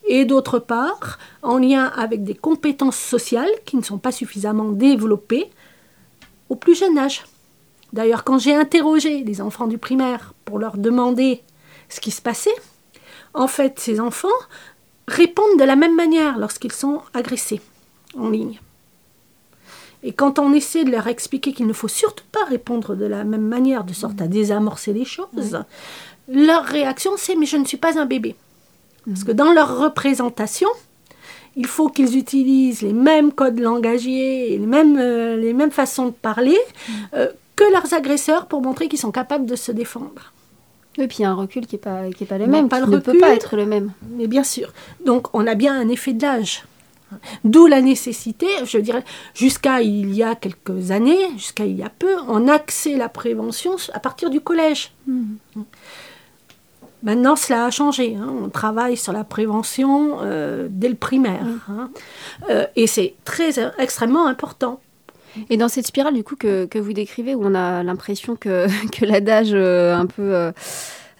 [0.07, 5.49] et d'autre part, en lien avec des compétences sociales qui ne sont pas suffisamment développées
[6.49, 7.25] au plus jeune âge.
[7.91, 11.41] D'ailleurs, quand j'ai interrogé les enfants du primaire pour leur demander
[11.89, 12.55] ce qui se passait,
[13.33, 14.27] en fait, ces enfants
[15.07, 17.61] répondent de la même manière lorsqu'ils sont agressés
[18.17, 18.59] en ligne.
[20.03, 23.23] Et quand on essaie de leur expliquer qu'il ne faut surtout pas répondre de la
[23.23, 25.63] même manière, de sorte à désamorcer les choses,
[26.27, 28.35] leur réaction c'est mais je ne suis pas un bébé.
[29.05, 30.67] Parce que dans leur représentation,
[31.55, 36.11] il faut qu'ils utilisent les mêmes codes langagiers les mêmes, euh, les mêmes façons de
[36.11, 36.57] parler
[37.13, 40.33] euh, que leurs agresseurs pour montrer qu'ils sont capables de se défendre.
[40.97, 42.69] Et puis il y a un recul qui n'est pas, qui est pas le même,
[42.69, 43.91] pas qui ne peut pas être le même.
[44.11, 44.73] Mais bien sûr.
[45.05, 46.63] Donc on a bien un effet de l'âge.
[47.45, 51.89] D'où la nécessité, je dirais, jusqu'à il y a quelques années, jusqu'à il y a
[51.89, 54.91] peu, on axait la prévention à partir du collège.
[55.07, 55.35] Hmm.
[57.03, 58.15] Maintenant, cela a changé.
[58.15, 58.27] Hein.
[58.43, 61.45] On travaille sur la prévention euh, dès le primaire.
[61.69, 61.91] Hein.
[62.49, 64.81] Euh, et c'est très extrêmement important.
[65.49, 68.67] Et dans cette spirale, du coup, que, que vous décrivez, où on a l'impression que,
[68.91, 70.51] que l'adage euh, un peu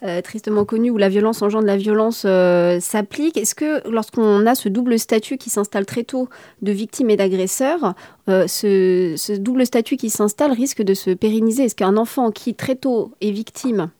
[0.04, 3.36] euh, tristement connu où la violence engendre la violence euh, s'applique.
[3.36, 6.28] Est-ce que lorsqu'on a ce double statut qui s'installe très tôt
[6.62, 7.94] de victime et d'agresseur,
[8.28, 11.64] euh, ce, double statut qui s'installe risque de se pérenniser?
[11.64, 13.90] Est-ce qu'un enfant qui très tôt est victime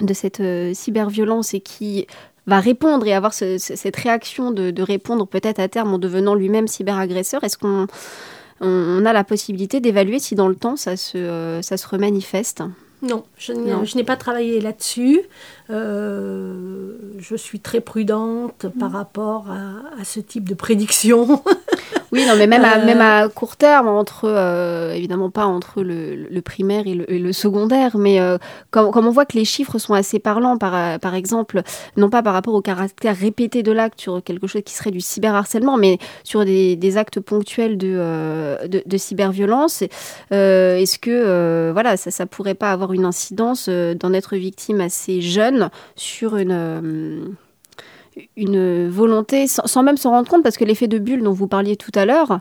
[0.00, 2.06] de cette cyberviolence et qui
[2.46, 7.44] va répondre et avoir cette réaction de, répondre peut-être à terme en devenant lui-même cyberagresseur,
[7.44, 7.86] est-ce qu'on
[8.62, 12.62] on, a la possibilité d'évaluer si dans le temps ça se, ça se remanifeste
[13.02, 15.20] non, je n'ai pas travaillé là-dessus.
[15.70, 18.94] Euh, je suis très prudente par mm.
[18.94, 21.42] rapport à, ce type de prédiction.
[22.12, 25.82] oui, non, mais même, à, même à euh, court terme, entre euh, évidemment pas entre
[25.82, 28.20] le, primaire et le, secondaire, mais
[28.70, 31.62] comme, on voit que les chiffres sont assez parlants, par, par exemple,
[31.96, 35.00] non pas par rapport au caractère répété de l'acte sur quelque chose qui serait du
[35.00, 39.82] cyberharcèlement, mais sur des, actes ponctuels de, de, cyberviolence,
[40.30, 45.70] est-ce que voilà, ça, ça pourrait pas avoir une incidence d'en être victime assez jeune
[45.96, 47.24] sur une, euh,
[48.36, 51.76] une volonté, sans, même s'en rendre compte, parce que l'effet de bulle dont vous parliez
[51.76, 52.40] tout à l'heure,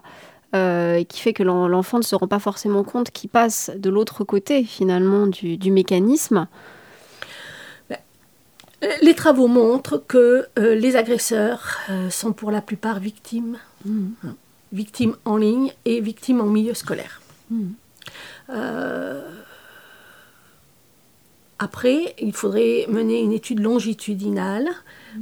[0.54, 4.24] euh, qui fait que l'enfant ne se rend pas forcément compte qu'il passe de l'autre
[4.24, 6.48] côté finalement du, mécanisme.
[7.90, 7.98] Ben,
[9.02, 11.80] les travaux montrent que euh, les agresseurs
[12.10, 14.10] sont pour la plupart victimes, mmh.
[14.74, 17.22] victimes en ligne et victimes en milieu scolaire.
[17.50, 17.68] Mmh.
[21.60, 24.68] Après, il faudrait mener une étude longitudinale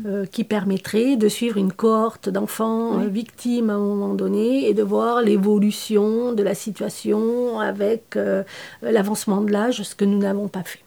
[0.06, 4.74] euh, qui permettrait de suivre une cohorte d'enfants euh, victimes à un moment donné et
[4.74, 8.44] de voir l'évolution de la situation avec euh,
[8.82, 10.80] l'avancement de l'âge, ce que nous n'avons pas fait.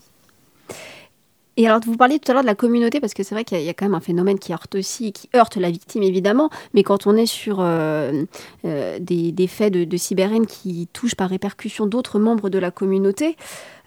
[1.58, 3.60] Et alors, vous parliez tout à l'heure de la communauté, parce que c'est vrai qu'il
[3.60, 6.82] y, a quand même un phénomène qui heurte aussi, qui heurte la victime évidemment, mais
[6.82, 8.24] quand on est sur euh,
[8.64, 13.36] euh, des, faits de, de cyberhaine qui touchent par répercussion d'autres membres de la communauté,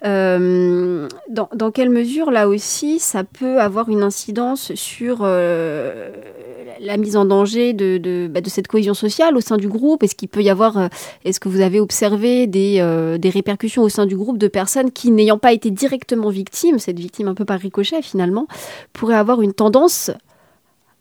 [0.04, 7.24] euh, dans, quelle mesure, là aussi, ça peut avoir une incidence sur la mise en
[7.24, 10.02] danger de, bah, de, cette cohésion sociale au sein du groupe?
[10.02, 10.90] Est-ce qu'il peut y avoir,
[11.24, 15.10] est-ce que vous avez observé des, des répercussions au sein du groupe de personnes qui,
[15.10, 18.46] n'ayant pas été directement victimes, cette victime un peu par ricochet finalement,
[18.92, 20.10] pourrait avoir une tendance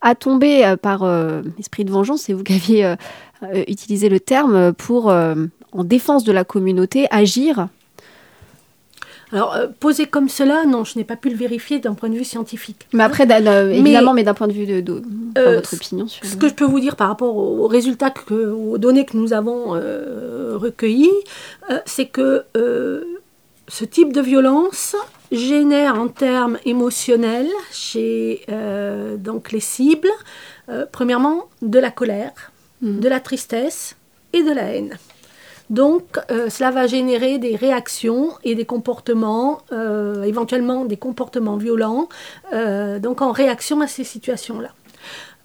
[0.06, 2.96] à tomber euh, par euh, esprit de vengeance, c'est vous qui aviez euh,
[3.68, 7.68] utilisé le terme, pour, en défense de la communauté, agir
[9.36, 12.24] alors, posé comme cela, non, je n'ai pas pu le vérifier d'un point de vue
[12.24, 12.88] scientifique.
[12.94, 15.02] Mais après, évidemment, mais, d'un point de vue de,
[15.36, 16.26] votre opinion sur...
[16.26, 19.34] Ce que je peux vous dire par rapport aux résultats, que, aux données que nous
[19.34, 19.72] avons
[20.58, 21.12] recueillies,
[21.86, 22.46] c'est que
[23.68, 24.96] ce type de violence
[25.32, 30.12] génère en termes émotionnels chez euh, donc les cibles,
[30.70, 33.00] euh, premièrement, de la colère, hmm.
[33.00, 33.96] de la tristesse
[34.34, 34.98] et de la haine.
[35.70, 39.62] Donc, euh, cela va générer des réactions et des comportements,
[40.24, 42.08] éventuellement des comportements violents,
[42.52, 44.70] donc en réaction à ces situations-là.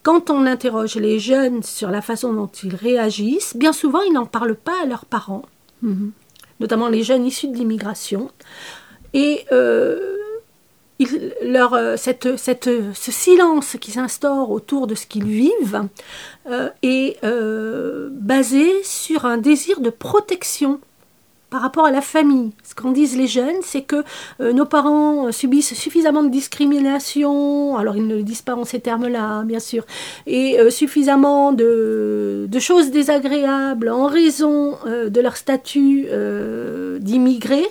[0.02, 4.24] Quand on interroge les jeunes sur la façon dont ils réagissent, bien souvent, ils n'en
[4.24, 5.42] parlent pas à leurs parents,
[5.83, 6.09] hmm.
[6.59, 8.30] notamment les jeunes issus de l'immigration.
[9.12, 10.16] Et euh,
[11.42, 15.88] leur, euh, cette, cette, ce silence qui s'instaure autour de ce qu'ils vivent
[16.48, 17.18] euh, est
[18.10, 20.80] basé sur un désir de protection
[21.48, 22.52] par rapport à la famille.
[22.62, 24.05] Ce qu'en disent les jeunes, c'est que
[24.38, 29.24] nos parents subissent suffisamment de discrimination, alors ils ne le disent pas en ces termes-là,
[29.24, 29.84] hein, bien sûr,
[30.28, 36.07] et suffisamment de, de, choses désagréables en raison de leur statut
[37.01, 37.66] d'immigrés,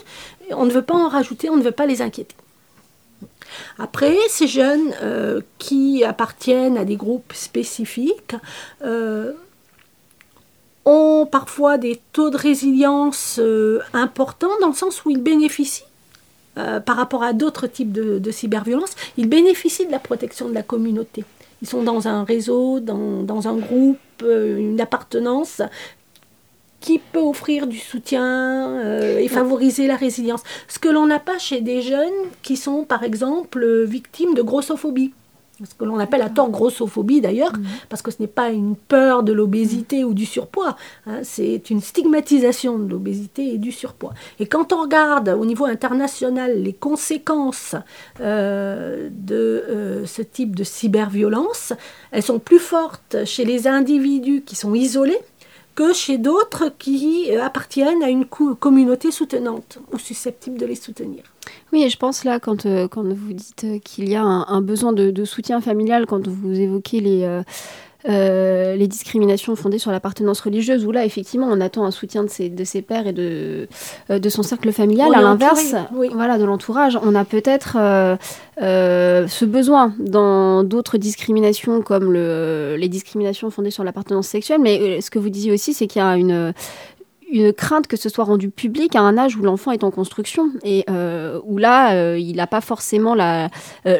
[0.51, 2.35] on ne veut pas en rajouter, on ne veut pas les inquiéter.
[3.77, 8.35] Après, ces jeunes euh, qui appartiennent à des groupes spécifiques
[8.83, 9.33] euh,
[10.85, 15.83] ont parfois des taux de résilience euh, importants dans le sens où ils bénéficient,
[16.85, 21.23] par rapport à d'autres types de, cyberviolence, ils bénéficient de la protection de la communauté.
[21.61, 25.61] Ils sont dans un réseau, dans un groupe, une appartenance
[26.79, 28.81] qui peut offrir du soutien
[29.17, 30.43] et favoriser la résilience.
[30.67, 32.07] Ce que l'on n'a pas chez des jeunes
[32.41, 35.11] qui sont, par exemple, victimes de grossophobie
[35.65, 37.65] ce que l'on appelle à tort grossophobie d'ailleurs, mhm.
[37.89, 40.75] parce que ce n'est pas une peur de l'obésité ou du surpoids,
[41.05, 44.13] hein, c'est une stigmatisation de l'obésité et du surpoids.
[44.39, 47.75] Et quand on regarde au niveau international les conséquences
[48.21, 51.73] euh, de euh, ce type de cyberviolence,
[52.11, 55.19] elles sont plus fortes chez les individus qui sont isolés
[55.79, 61.23] que chez d'autres qui euh, appartiennent à une communauté soutenante ou susceptible de les soutenir.
[61.71, 65.23] Oui, je pense là, quand, euh, vous dites euh, qu'il y a un, besoin de,
[65.23, 67.41] soutien familial, quand vous évoquez les,
[68.05, 72.49] les discriminations fondées sur l'appartenance religieuse, où là, effectivement, on attend un soutien de ses,
[72.49, 73.67] de ses pères et de,
[74.09, 75.13] de son cercle familial.
[75.13, 75.75] à l'inverse,
[76.13, 77.77] voilà, de l'entourage, on a peut-être
[78.57, 84.61] ce besoin dans d'autres discriminations, comme le, les discriminations fondées sur l'appartenance sexuelle.
[84.61, 86.53] Mais ce que vous disiez aussi, c'est qu'il y a une,
[87.31, 90.49] une crainte que ce soit rendu public à un âge où l'enfant est en construction
[90.63, 93.47] et euh, où là, euh, il n'a pas forcément euh,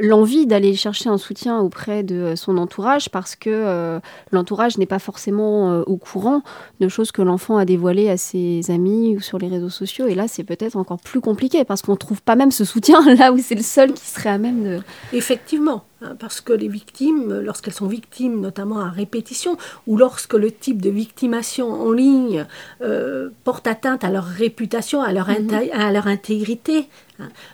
[0.01, 3.99] l'envie d'aller chercher un soutien auprès de son entourage parce que
[4.32, 6.41] l'entourage n'est pas forcément au courant
[6.80, 10.07] de choses que l'enfant a dévoilées à ses amis ou sur les réseaux sociaux.
[10.07, 13.01] Et là, c'est peut-être encore plus compliqué parce qu'on ne trouve pas même ce soutien
[13.15, 14.80] là où c'est le seul qui serait à même de...
[15.13, 15.84] Effectivement.
[16.01, 20.81] Hein, parce que les victimes, lorsqu'elles sont victimes notamment à répétition, ou lorsque le type
[20.81, 22.45] de victimation en ligne
[22.81, 25.69] euh, porte atteinte à leur réputation, à leur, mhm.
[25.73, 26.87] à leur intégrité,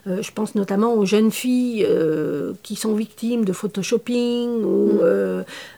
[0.05, 4.99] je pense notamment aux jeunes filles euh, qui sont victimes de photoshopping ou mm.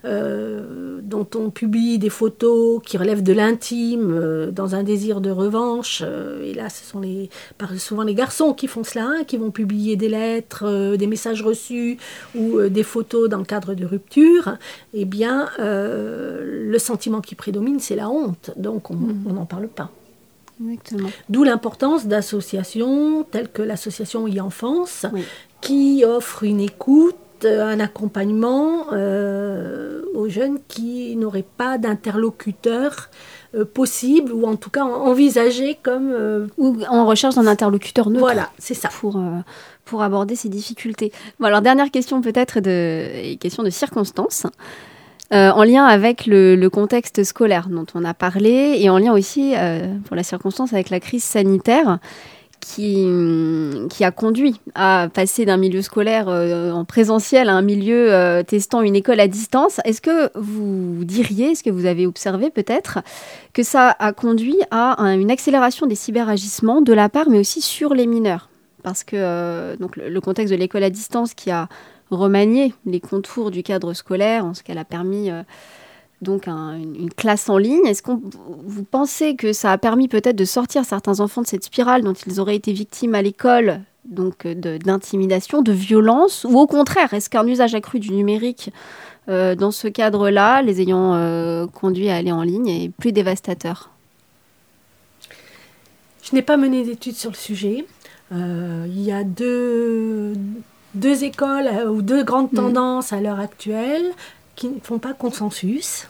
[0.06, 6.04] euh, dont on publie des photos qui relèvent de l'intime dans un désir de revanche.
[6.44, 7.30] et là, ce sont les,
[7.78, 11.98] souvent les garçons qui font cela, hein, qui vont publier des lettres, des messages reçus
[12.36, 14.58] ou des photos dans le cadre de rupture.
[14.94, 18.52] Eh bien, le sentiment qui prédomine, c'est la honte.
[18.58, 19.34] Donc, on mm.
[19.34, 19.92] n'en parle pas.
[21.30, 25.06] D'où l'importance d'associations telles que l'association e-enfance,
[25.62, 33.10] qui offre une écoute, un accompagnement euh, aux jeunes qui n'auraient pas d'interlocuteur
[33.54, 36.12] euh, possible, ou en tout cas envisagé comme...
[36.12, 38.22] Euh, ou en recherche d'un interlocuteur neutre.
[38.22, 38.90] Voilà, c'est ça.
[38.90, 39.22] Pour,
[39.86, 41.12] pour aborder ces difficultés.
[41.40, 44.48] Bon, alors, dernière question peut-être, de, question de circonstances.
[45.34, 49.54] Euh, en lien avec le, contexte scolaire dont on a parlé et en lien aussi,
[49.56, 52.00] euh, pour la circonstance, avec la crise sanitaire
[52.62, 53.08] qui,
[53.90, 58.82] qui a conduit à passer d'un milieu scolaire euh, en présentiel à un milieu testant
[58.82, 59.82] une école à distance.
[59.84, 63.00] Est-ce que vous diriez, est-ce que vous avez observé peut-être,
[63.54, 67.94] que ça a conduit à une accélération des cyberagissements de la part, mais aussi sur
[67.94, 68.47] les mineurs?
[68.88, 71.68] Parce que donc, le contexte de l'école à distance qui a
[72.10, 75.44] remanier les contours du cadre scolaire, en ce qu'elle a permis euh,
[76.22, 77.86] donc une, classe en ligne.
[77.86, 81.66] Est-ce que vous pensez que ça a permis peut-être de sortir certains enfants de cette
[81.66, 86.68] spirale dont ils auraient été victimes à l'école, donc euh, d'intimidation, de, violence, ou au
[86.68, 88.72] contraire, est-ce qu'un usage accru du numérique
[89.28, 93.90] euh, dans ce cadre-là, les ayant conduits à aller en ligne, est plus dévastateur?
[96.24, 97.86] Je n'ai pas mené d'études sur le sujet.
[98.32, 100.34] Il y a deux,
[100.98, 102.56] deux écoles euh, ou deux grandes mm.
[102.56, 104.06] tendances à l'heure actuelle
[104.56, 106.08] qui ne font pas consensus.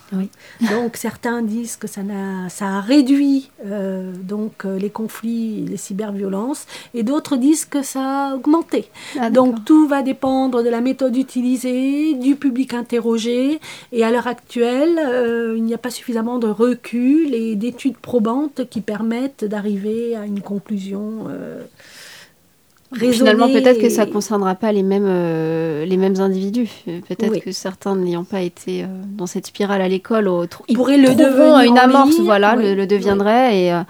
[0.62, 5.76] Donc certains disent que ça a, ça a réduit euh, donc euh, les conflits, les
[5.76, 8.90] cyberviolences, et d'autres disent que ça a augmenté.
[9.20, 13.60] Ah, donc tout va dépendre de la méthode utilisée, du public interrogé,
[13.92, 14.98] et à l'heure actuelle,
[15.58, 20.40] il n'y a pas suffisamment de recul et d'études probantes qui permettent d'arriver à une
[20.40, 21.28] conclusion.
[22.96, 26.70] Finalement, peut-être que ça ne concernera pas les mêmes, euh, les mêmes individus.
[26.86, 30.30] Peut-être que certains n'ayant pas été euh, dans cette spirale à l'école,
[30.68, 33.64] ils pourraient le devenir une amorce, voilà, le, deviendraient.
[33.64, 33.82] Et, euh,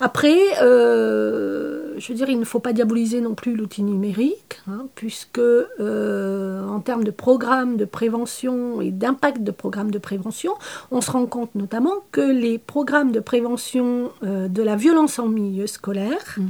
[0.00, 5.40] Après, je veux dire, il ne faut pas diaboliser non plus l'outil numérique, hein, puisque
[5.40, 10.52] en termes de programmes de prévention et d'impact de programmes de prévention,
[10.90, 15.66] on se rend compte notamment que les programmes de prévention de la violence en milieu
[15.66, 16.44] scolaire, mmh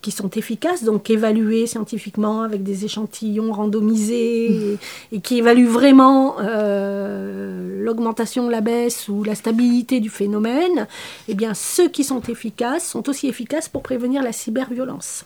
[0.00, 4.78] qui sont efficaces, donc évalués scientifiquement avec des échantillons randomisés
[5.12, 10.86] et, qui évaluent vraiment euh, l'augmentation, la baisse ou la stabilité du phénomène,
[11.26, 15.24] eh bien ceux qui sont efficaces sont aussi efficaces pour prévenir la cyberviolence.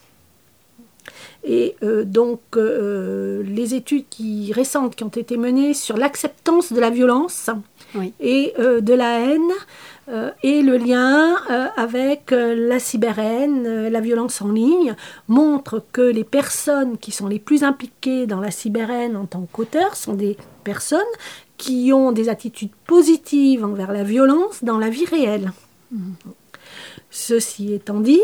[1.45, 6.81] Et euh, donc, euh, les études qui, récentes qui ont été menées sur l'acceptance de
[6.81, 7.51] la violence
[8.21, 9.51] et de la haine
[10.43, 11.37] et le lien
[11.77, 14.95] avec la cyberhaine, la violence en ligne,
[15.29, 19.97] montre que les personnes qui sont les plus impliquées dans la cyberhaine en tant qu'auteurs
[19.97, 21.01] sont des personnes
[21.57, 25.53] qui ont des attitudes positives envers la violence dans la vie réelle.
[25.93, 26.13] Mmh.
[27.11, 28.21] Ceci étant dit,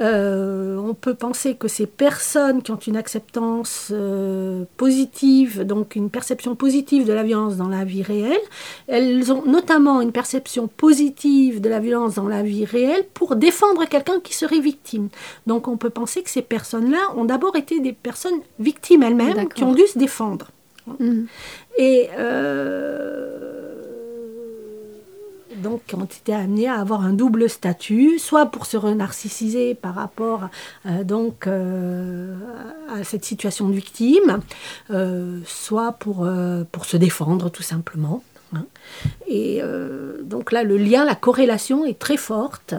[0.00, 6.08] euh, on peut penser que ces personnes qui ont une acceptance euh, positive, donc une
[6.08, 8.40] perception positive de la violence dans la vie réelle,
[8.86, 13.86] elles ont notamment une perception positive de la violence dans la vie réelle pour défendre
[13.88, 15.08] quelqu'un qui serait victime.
[15.46, 19.64] Donc on peut penser que ces personnes-là ont d'abord été des personnes victimes elles-mêmes qui
[19.64, 20.50] ont dû se défendre.
[20.98, 21.24] Mmh.
[21.76, 23.57] Et euh,
[25.58, 30.48] donc ont été amenés à avoir un double statut, soit pour se renarcissiser par rapport
[30.86, 31.04] euh,
[31.46, 32.34] euh,
[32.88, 34.40] à cette situation de victime,
[34.90, 36.28] euh, soit pour,
[36.72, 38.22] pour se défendre tout simplement.
[38.54, 38.64] Hein.
[39.26, 39.60] Et
[40.22, 42.74] donc là, le lien, la corrélation est très forte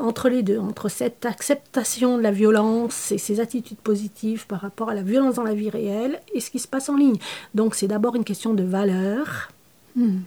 [0.00, 4.90] entre les deux, entre cette acceptation de la violence et ces attitudes positives par rapport
[4.90, 7.18] à la violence dans la vie réelle et ce qui se passe en ligne.
[7.54, 9.52] Donc c'est d'abord une question de valeur.
[9.94, 10.18] Mmh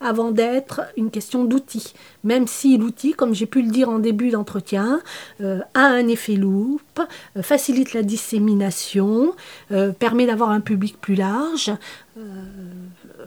[0.00, 1.94] avant d'être une question d'outil.
[2.24, 5.00] Même si l'outil, comme j'ai pu le dire en début d'entretien,
[5.40, 7.00] euh, a un effet loupe,
[7.36, 9.34] euh, facilite la dissémination,
[9.72, 11.72] euh, permet d'avoir un public plus large.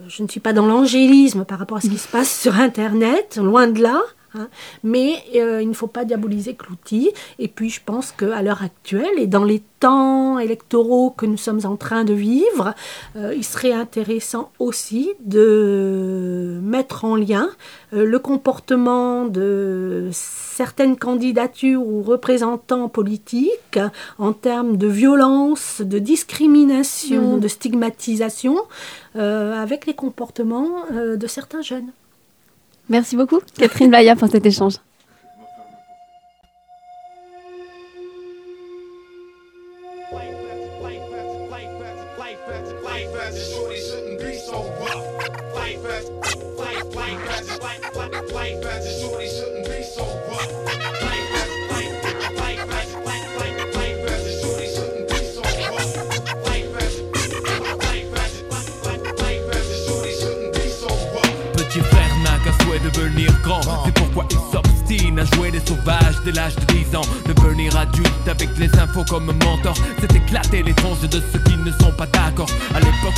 [0.06, 3.38] je ne suis pas dans l'angélisme par rapport à ce qui se passe sur Internet,
[3.42, 4.00] loin de là.
[4.34, 4.48] Hein.
[4.82, 7.10] Mais euh, il ne faut pas diaboliser l'outil.
[7.38, 11.60] Et puis je pense qu'à l'heure actuelle et dans les temps électoraux que nous sommes
[11.64, 12.74] en train de vivre,
[13.16, 17.50] euh, il serait intéressant aussi de mettre en lien
[17.92, 23.78] euh, le comportement de certaines candidatures ou représentants politiques
[24.18, 27.40] en termes de violence, de discrimination, mmh.
[27.40, 28.56] de stigmatisation,
[29.14, 31.92] avec les comportements de certains jeunes.
[32.88, 34.74] Merci beaucoup, Catherine Blaya, pour cet échange.
[68.94, 72.48] Infos comme mentor, c'est éclater les tranches de ceux qui ne sont pas d'accord.
[72.74, 73.14] À l'époque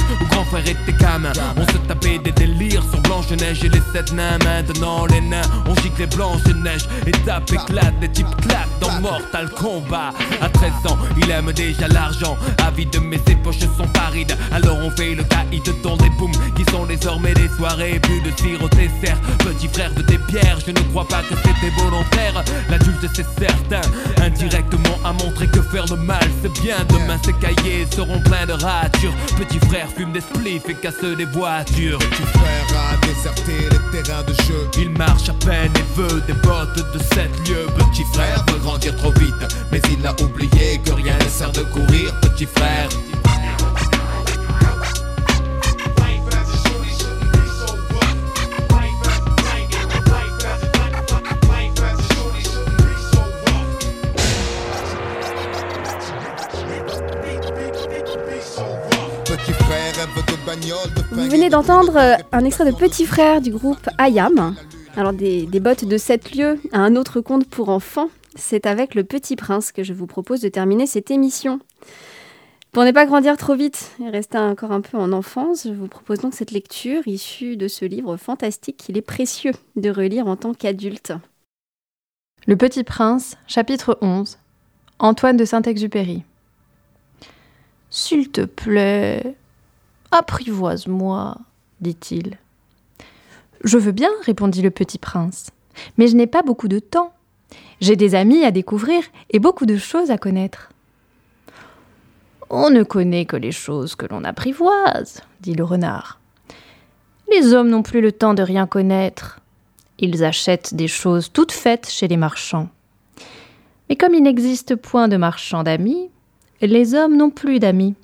[0.47, 4.39] frère était gamin, on se tapait des délires sur Blanche-Neige et les sept nains.
[4.45, 6.87] Maintenant, les nains, on gicle les Blanche-Neige.
[7.07, 10.13] Étape éclate, les types claquent dans Mortal Kombat.
[10.41, 12.37] À 13 ans, il aime déjà l'argent.
[12.67, 14.37] Avide, mais ses poches sont parides.
[14.53, 18.01] Alors on fait le caïd dans des booms qui sont désormais des soirées.
[18.01, 20.59] Plus de sirop dessert petit frère de tes pierres.
[20.65, 22.45] Je ne crois pas que c'était volontaire.
[22.69, 23.81] L'adulte, c'est certain,
[24.21, 26.77] indirectement a montré que faire le mal, c'est bien.
[26.89, 29.15] Demain, ces cahiers seront pleins de ratures.
[29.39, 31.99] Petit frère fume des spliffs et casse des voitures.
[31.99, 34.69] Petit frère a déserté les terrains de jeu.
[34.79, 37.67] Il marche à peine et veut des bottes de 7 lieux.
[37.79, 39.35] Petit frère veut grandir trop vite,
[39.73, 42.15] mais il a oublié que rien ne sert de courir.
[42.21, 42.89] Petit frère.
[61.51, 64.57] D'entendre euh, un extrait de Petit Frère du groupe Ayam.
[64.97, 69.05] Alors des, bottes de 7 lieux à un autre conte pour enfants, c'est avec Le
[69.05, 71.61] Petit Prince que je vous propose de terminer cette émission.
[72.73, 75.87] Pour ne pas grandir trop vite et rester encore un peu en enfance, je vous
[75.89, 80.37] propose donc cette lecture issue de ce livre fantastique qu'il est précieux de relire en
[80.37, 81.13] tant qu'adulte.
[82.47, 84.39] Le Petit Prince, chapitre 11.
[84.99, 86.25] Antoine de Saint-Exupéry.
[87.91, 89.37] S'il te plaît,
[90.13, 91.37] Apprivoise-moi,
[91.81, 92.39] dit-il.
[93.65, 95.51] Je veux bien, répondit le petit prince,
[95.99, 97.13] mais je n'ai pas beaucoup de temps.
[97.81, 100.71] J'ai des amis à découvrir et beaucoup de choses à connaître.
[102.49, 106.21] On ne connaît que les choses que l'on apprivoise, dit le renard.
[107.33, 109.41] Les hommes n'ont plus le temps de rien connaître.
[109.99, 112.69] Ils achètent des choses toutes faites chez les marchands.
[113.89, 116.09] Mais comme il n'existe point de marchands d'amis,
[116.61, 117.95] les hommes n'ont plus d'amis.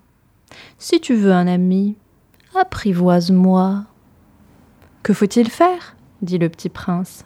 [0.79, 1.97] Si tu veux un ami,
[2.55, 3.85] Apprivoise-moi.
[5.03, 5.97] Que faut-il faire?
[6.21, 7.25] dit le petit prince.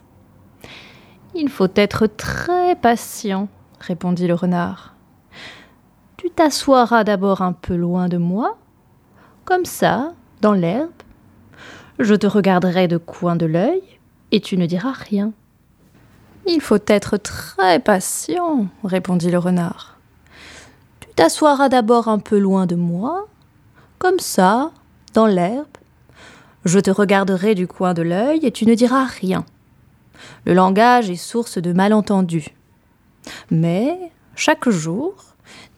[1.34, 3.48] Il faut être très patient,
[3.80, 4.94] répondit le renard.
[6.16, 8.56] Tu t'assoiras d'abord un peu loin de moi,
[9.44, 10.90] comme ça, dans l'herbe.
[11.98, 13.82] Je te regarderai de coin de l'œil,
[14.30, 15.32] et tu ne diras rien.
[16.46, 19.95] Il faut être très patient, répondit le renard.
[21.16, 23.26] T'assoiras d'abord un peu loin de moi,
[23.98, 24.70] comme ça,
[25.14, 25.66] dans l'herbe.
[26.66, 29.46] Je te regarderai du coin de l'œil et tu ne diras rien.
[30.44, 32.54] Le langage est source de malentendus.
[33.50, 33.98] Mais,
[34.34, 35.14] chaque jour,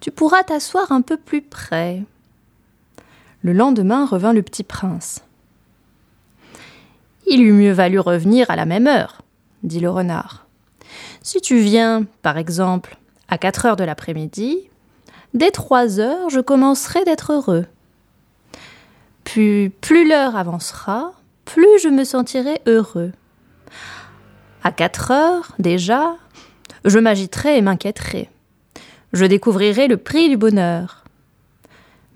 [0.01, 2.03] tu pourras t'asseoir un peu plus près.
[3.43, 5.22] Le lendemain revint le petit prince.
[7.28, 9.22] Il eût mieux valu revenir à la même heure,
[9.62, 10.47] dit le renard.
[11.22, 14.68] Si tu viens, par exemple, à quatre heures de l'après-midi,
[15.35, 17.66] dès trois heures, je commencerai d'être heureux.
[19.24, 21.12] Puis, plus l'heure avancera,
[21.45, 23.12] plus je me sentirai heureux.
[24.64, 26.16] À quatre heures, déjà,
[26.85, 28.31] je m'agiterai et m'inquiéterai.
[29.12, 31.05] Je découvrirai le prix du bonheur.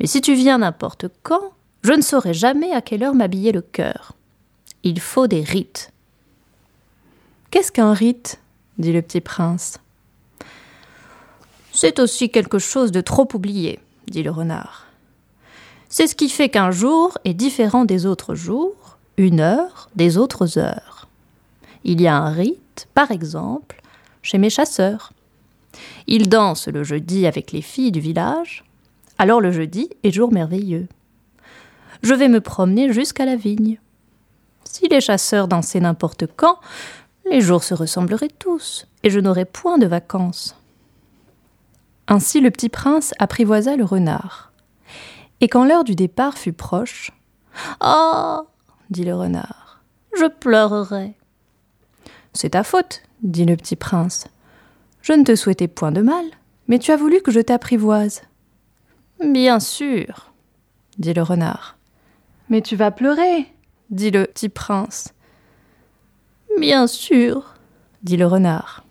[0.01, 1.53] Mais si tu viens n'importe quand,
[1.83, 4.13] je ne saurai jamais à quelle heure m'habiller le cœur.
[4.83, 5.93] Il faut des rites.
[7.51, 8.41] Qu'est-ce qu'un rite?
[8.79, 9.79] dit le petit prince.
[11.73, 14.87] C'est aussi quelque chose de trop oublié, dit le renard.
[15.89, 20.59] C'est ce qui fait qu'un jour est différent des autres jours, une heure des autres
[20.59, 21.09] heures.
[21.85, 23.83] Il y a un rite, par exemple,
[24.23, 25.13] chez mes chasseurs.
[26.07, 28.65] Ils dansent le jeudi avec les filles du village,
[29.19, 30.89] alors le jeudi est jour merveilleux.
[32.03, 33.79] Je vais me promener jusqu'à la vigne.
[34.65, 36.59] Si les chasseurs dansaient n'importe quand,
[37.31, 40.57] les jours se ressembleraient tous, et je n'aurais point de vacances.
[42.09, 44.53] Ainsi le petit prince apprivoisa le renard.
[45.41, 47.13] Et quand l'heure du départ fut proche,
[47.81, 48.43] Ah
[48.91, 49.83] dit le renard,
[50.19, 51.15] je pleurerai.
[52.33, 54.27] C'est ta faute, dit le petit prince.
[55.01, 56.25] Je ne te souhaitais point de mal,
[56.69, 58.23] mais tu as voulu que je t'apprivoise.
[59.21, 60.33] Bien sûr,
[60.99, 61.77] dit le renard.
[62.49, 63.53] Mais tu vas pleurer,
[63.91, 65.15] dit le petit prince.
[66.59, 67.55] Bien sûr,
[68.03, 68.85] dit le renard.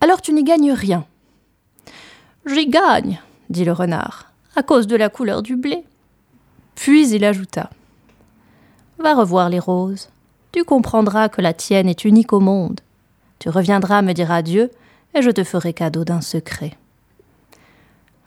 [0.00, 1.06] Alors tu n'y gagnes rien.
[2.48, 3.20] J'y gagne,
[3.50, 5.84] dit le renard, à cause de la couleur du blé.
[6.76, 7.68] Puis il ajouta.
[8.98, 10.08] Va revoir les roses.
[10.52, 12.80] Tu comprendras que la tienne est unique au monde.
[13.38, 14.70] Tu reviendras me dire adieu,
[15.14, 16.78] et je te ferai cadeau d'un secret.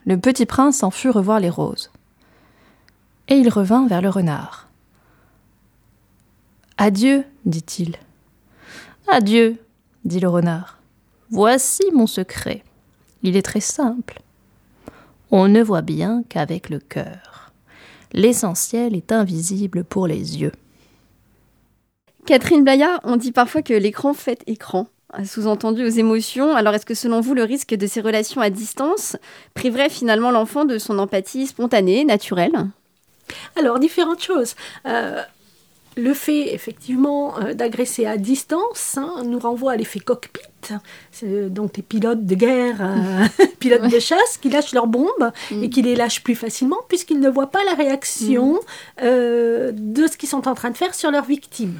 [0.05, 1.91] Le petit prince en fut revoir les roses.
[3.28, 4.67] Et il revint vers le renard.
[6.78, 7.95] Adieu, dit-il.
[9.07, 9.57] Adieu,
[10.05, 10.78] dit le renard.
[11.32, 12.63] Voici mon secret.
[13.24, 14.22] Il est très simple.
[15.30, 17.51] On ne voit bien qu'avec le cœur.
[18.13, 20.51] L'essentiel est invisible pour les yeux.
[22.26, 24.88] Catherine Blaya, on dit parfois que l'écran fait écran,
[25.24, 26.55] sous-entendu aux émotions.
[26.55, 29.15] Alors est-ce que selon vous, le risque de ces relations à distance
[29.53, 32.67] priverait finalement l'enfant de son empathie spontanée, naturelle?
[33.55, 34.55] Alors, différentes choses.
[34.86, 35.22] Euh,
[35.98, 40.42] le fait effectivement euh, d'agresser à distance hein, nous renvoie à l'effet cockpit.
[41.12, 45.70] C'est donc les pilotes de guerre, euh, pilotes de chasse qui lâchent leurs bombes et
[45.70, 48.60] qui les lâchent plus facilement puisqu'ils ne voient pas la réaction
[49.02, 51.80] euh, de ce qu'ils sont en train de faire sur leurs victimes.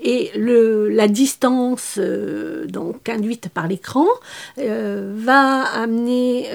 [0.00, 1.98] Et le, la distance
[2.68, 4.04] donc induite par l'écran
[4.58, 6.50] va amener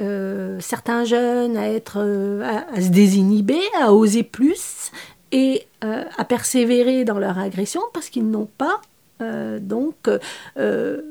[0.59, 4.91] certains jeunes à être à, se désinhiber, à oser plus
[5.31, 8.81] et euh, à persévérer dans leur agression parce qu'ils n'ont pas
[9.21, 10.09] euh, donc
[10.57, 11.01] euh,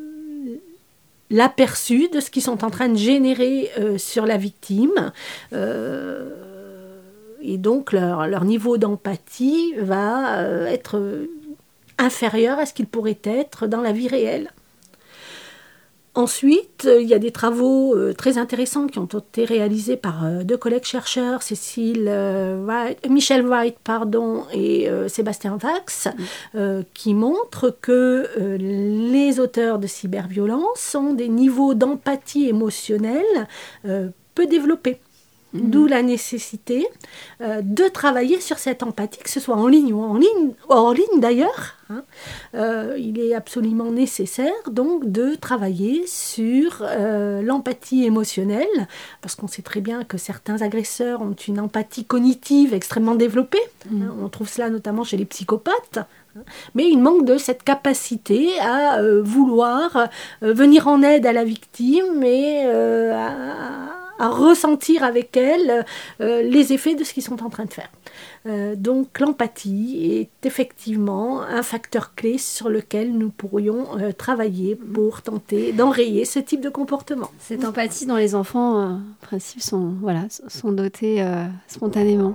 [1.30, 5.12] l'aperçu de ce qu'ils sont en train de générer sur la victime.
[7.42, 11.00] et donc leur, leur niveau d'empathie va être
[11.98, 14.50] inférieur à ce qu'il pourrait être dans la vie réelle.
[16.16, 20.42] Ensuite, il y a des travaux euh, très intéressants qui ont été réalisés par euh,
[20.42, 26.08] deux collègues chercheurs, Cécile, euh, Michel Wright pardon, et Sébastien Vax,
[26.54, 26.82] mm.
[26.94, 33.46] qui montrent que les auteurs de cyberviolence ont des niveaux d'empathie émotionnelle
[34.34, 34.98] peu développés.
[35.52, 36.86] D'où la nécessité
[37.40, 40.94] euh, de travailler sur cette empathie, que ce soit en ligne ou en ligne, hors
[40.94, 41.76] ligne d'ailleurs.
[41.88, 42.04] Hein.
[42.54, 48.86] Euh, il est absolument nécessaire donc de travailler sur euh, l'empathie émotionnelle,
[49.22, 53.58] parce qu'on sait très bien que certains agresseurs ont une empathie cognitive extrêmement développée.
[53.90, 54.02] Mm.
[54.02, 54.14] Hein.
[54.22, 55.98] On trouve cela notamment chez les psychopathes.
[56.36, 56.42] Hein.
[56.76, 60.08] Mais il manque de cette capacité à vouloir
[60.42, 65.84] venir en aide à la victime et à à ressentir avec elle
[66.20, 67.90] euh, les effets de ce qu'ils sont en train de faire.
[68.46, 75.22] Euh, donc l'empathie est effectivement un facteur clé sur lequel nous pourrions euh, travailler pour
[75.22, 77.30] tenter d'enrayer ce type de comportement.
[77.38, 81.24] Cette empathie dont les enfants, en principe, sont dotés
[81.66, 82.34] spontanément.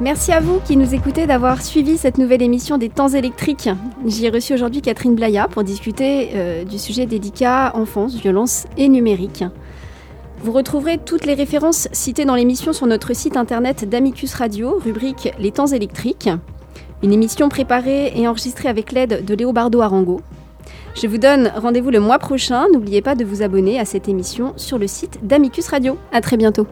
[0.00, 3.68] Merci à vous qui nous écoutez d'avoir suivi cette nouvelle émission des temps électriques.
[4.06, 8.88] J'y ai reçu aujourd'hui Catherine Blaya pour discuter euh, du sujet délicat enfance, violence et
[8.88, 9.44] numérique.
[10.42, 15.32] Vous retrouverez toutes les références citées dans l'émission sur notre site internet d'Amicus Radio, rubrique
[15.38, 16.30] Les temps électriques.
[17.04, 20.20] Une émission préparée et enregistrée avec l'aide de Léobardo Arango.
[21.00, 22.66] Je vous donne rendez-vous le mois prochain.
[22.72, 25.96] N'oubliez pas de vous abonner à cette émission sur le site d'Amicus Radio.
[26.12, 26.66] À très bientôt.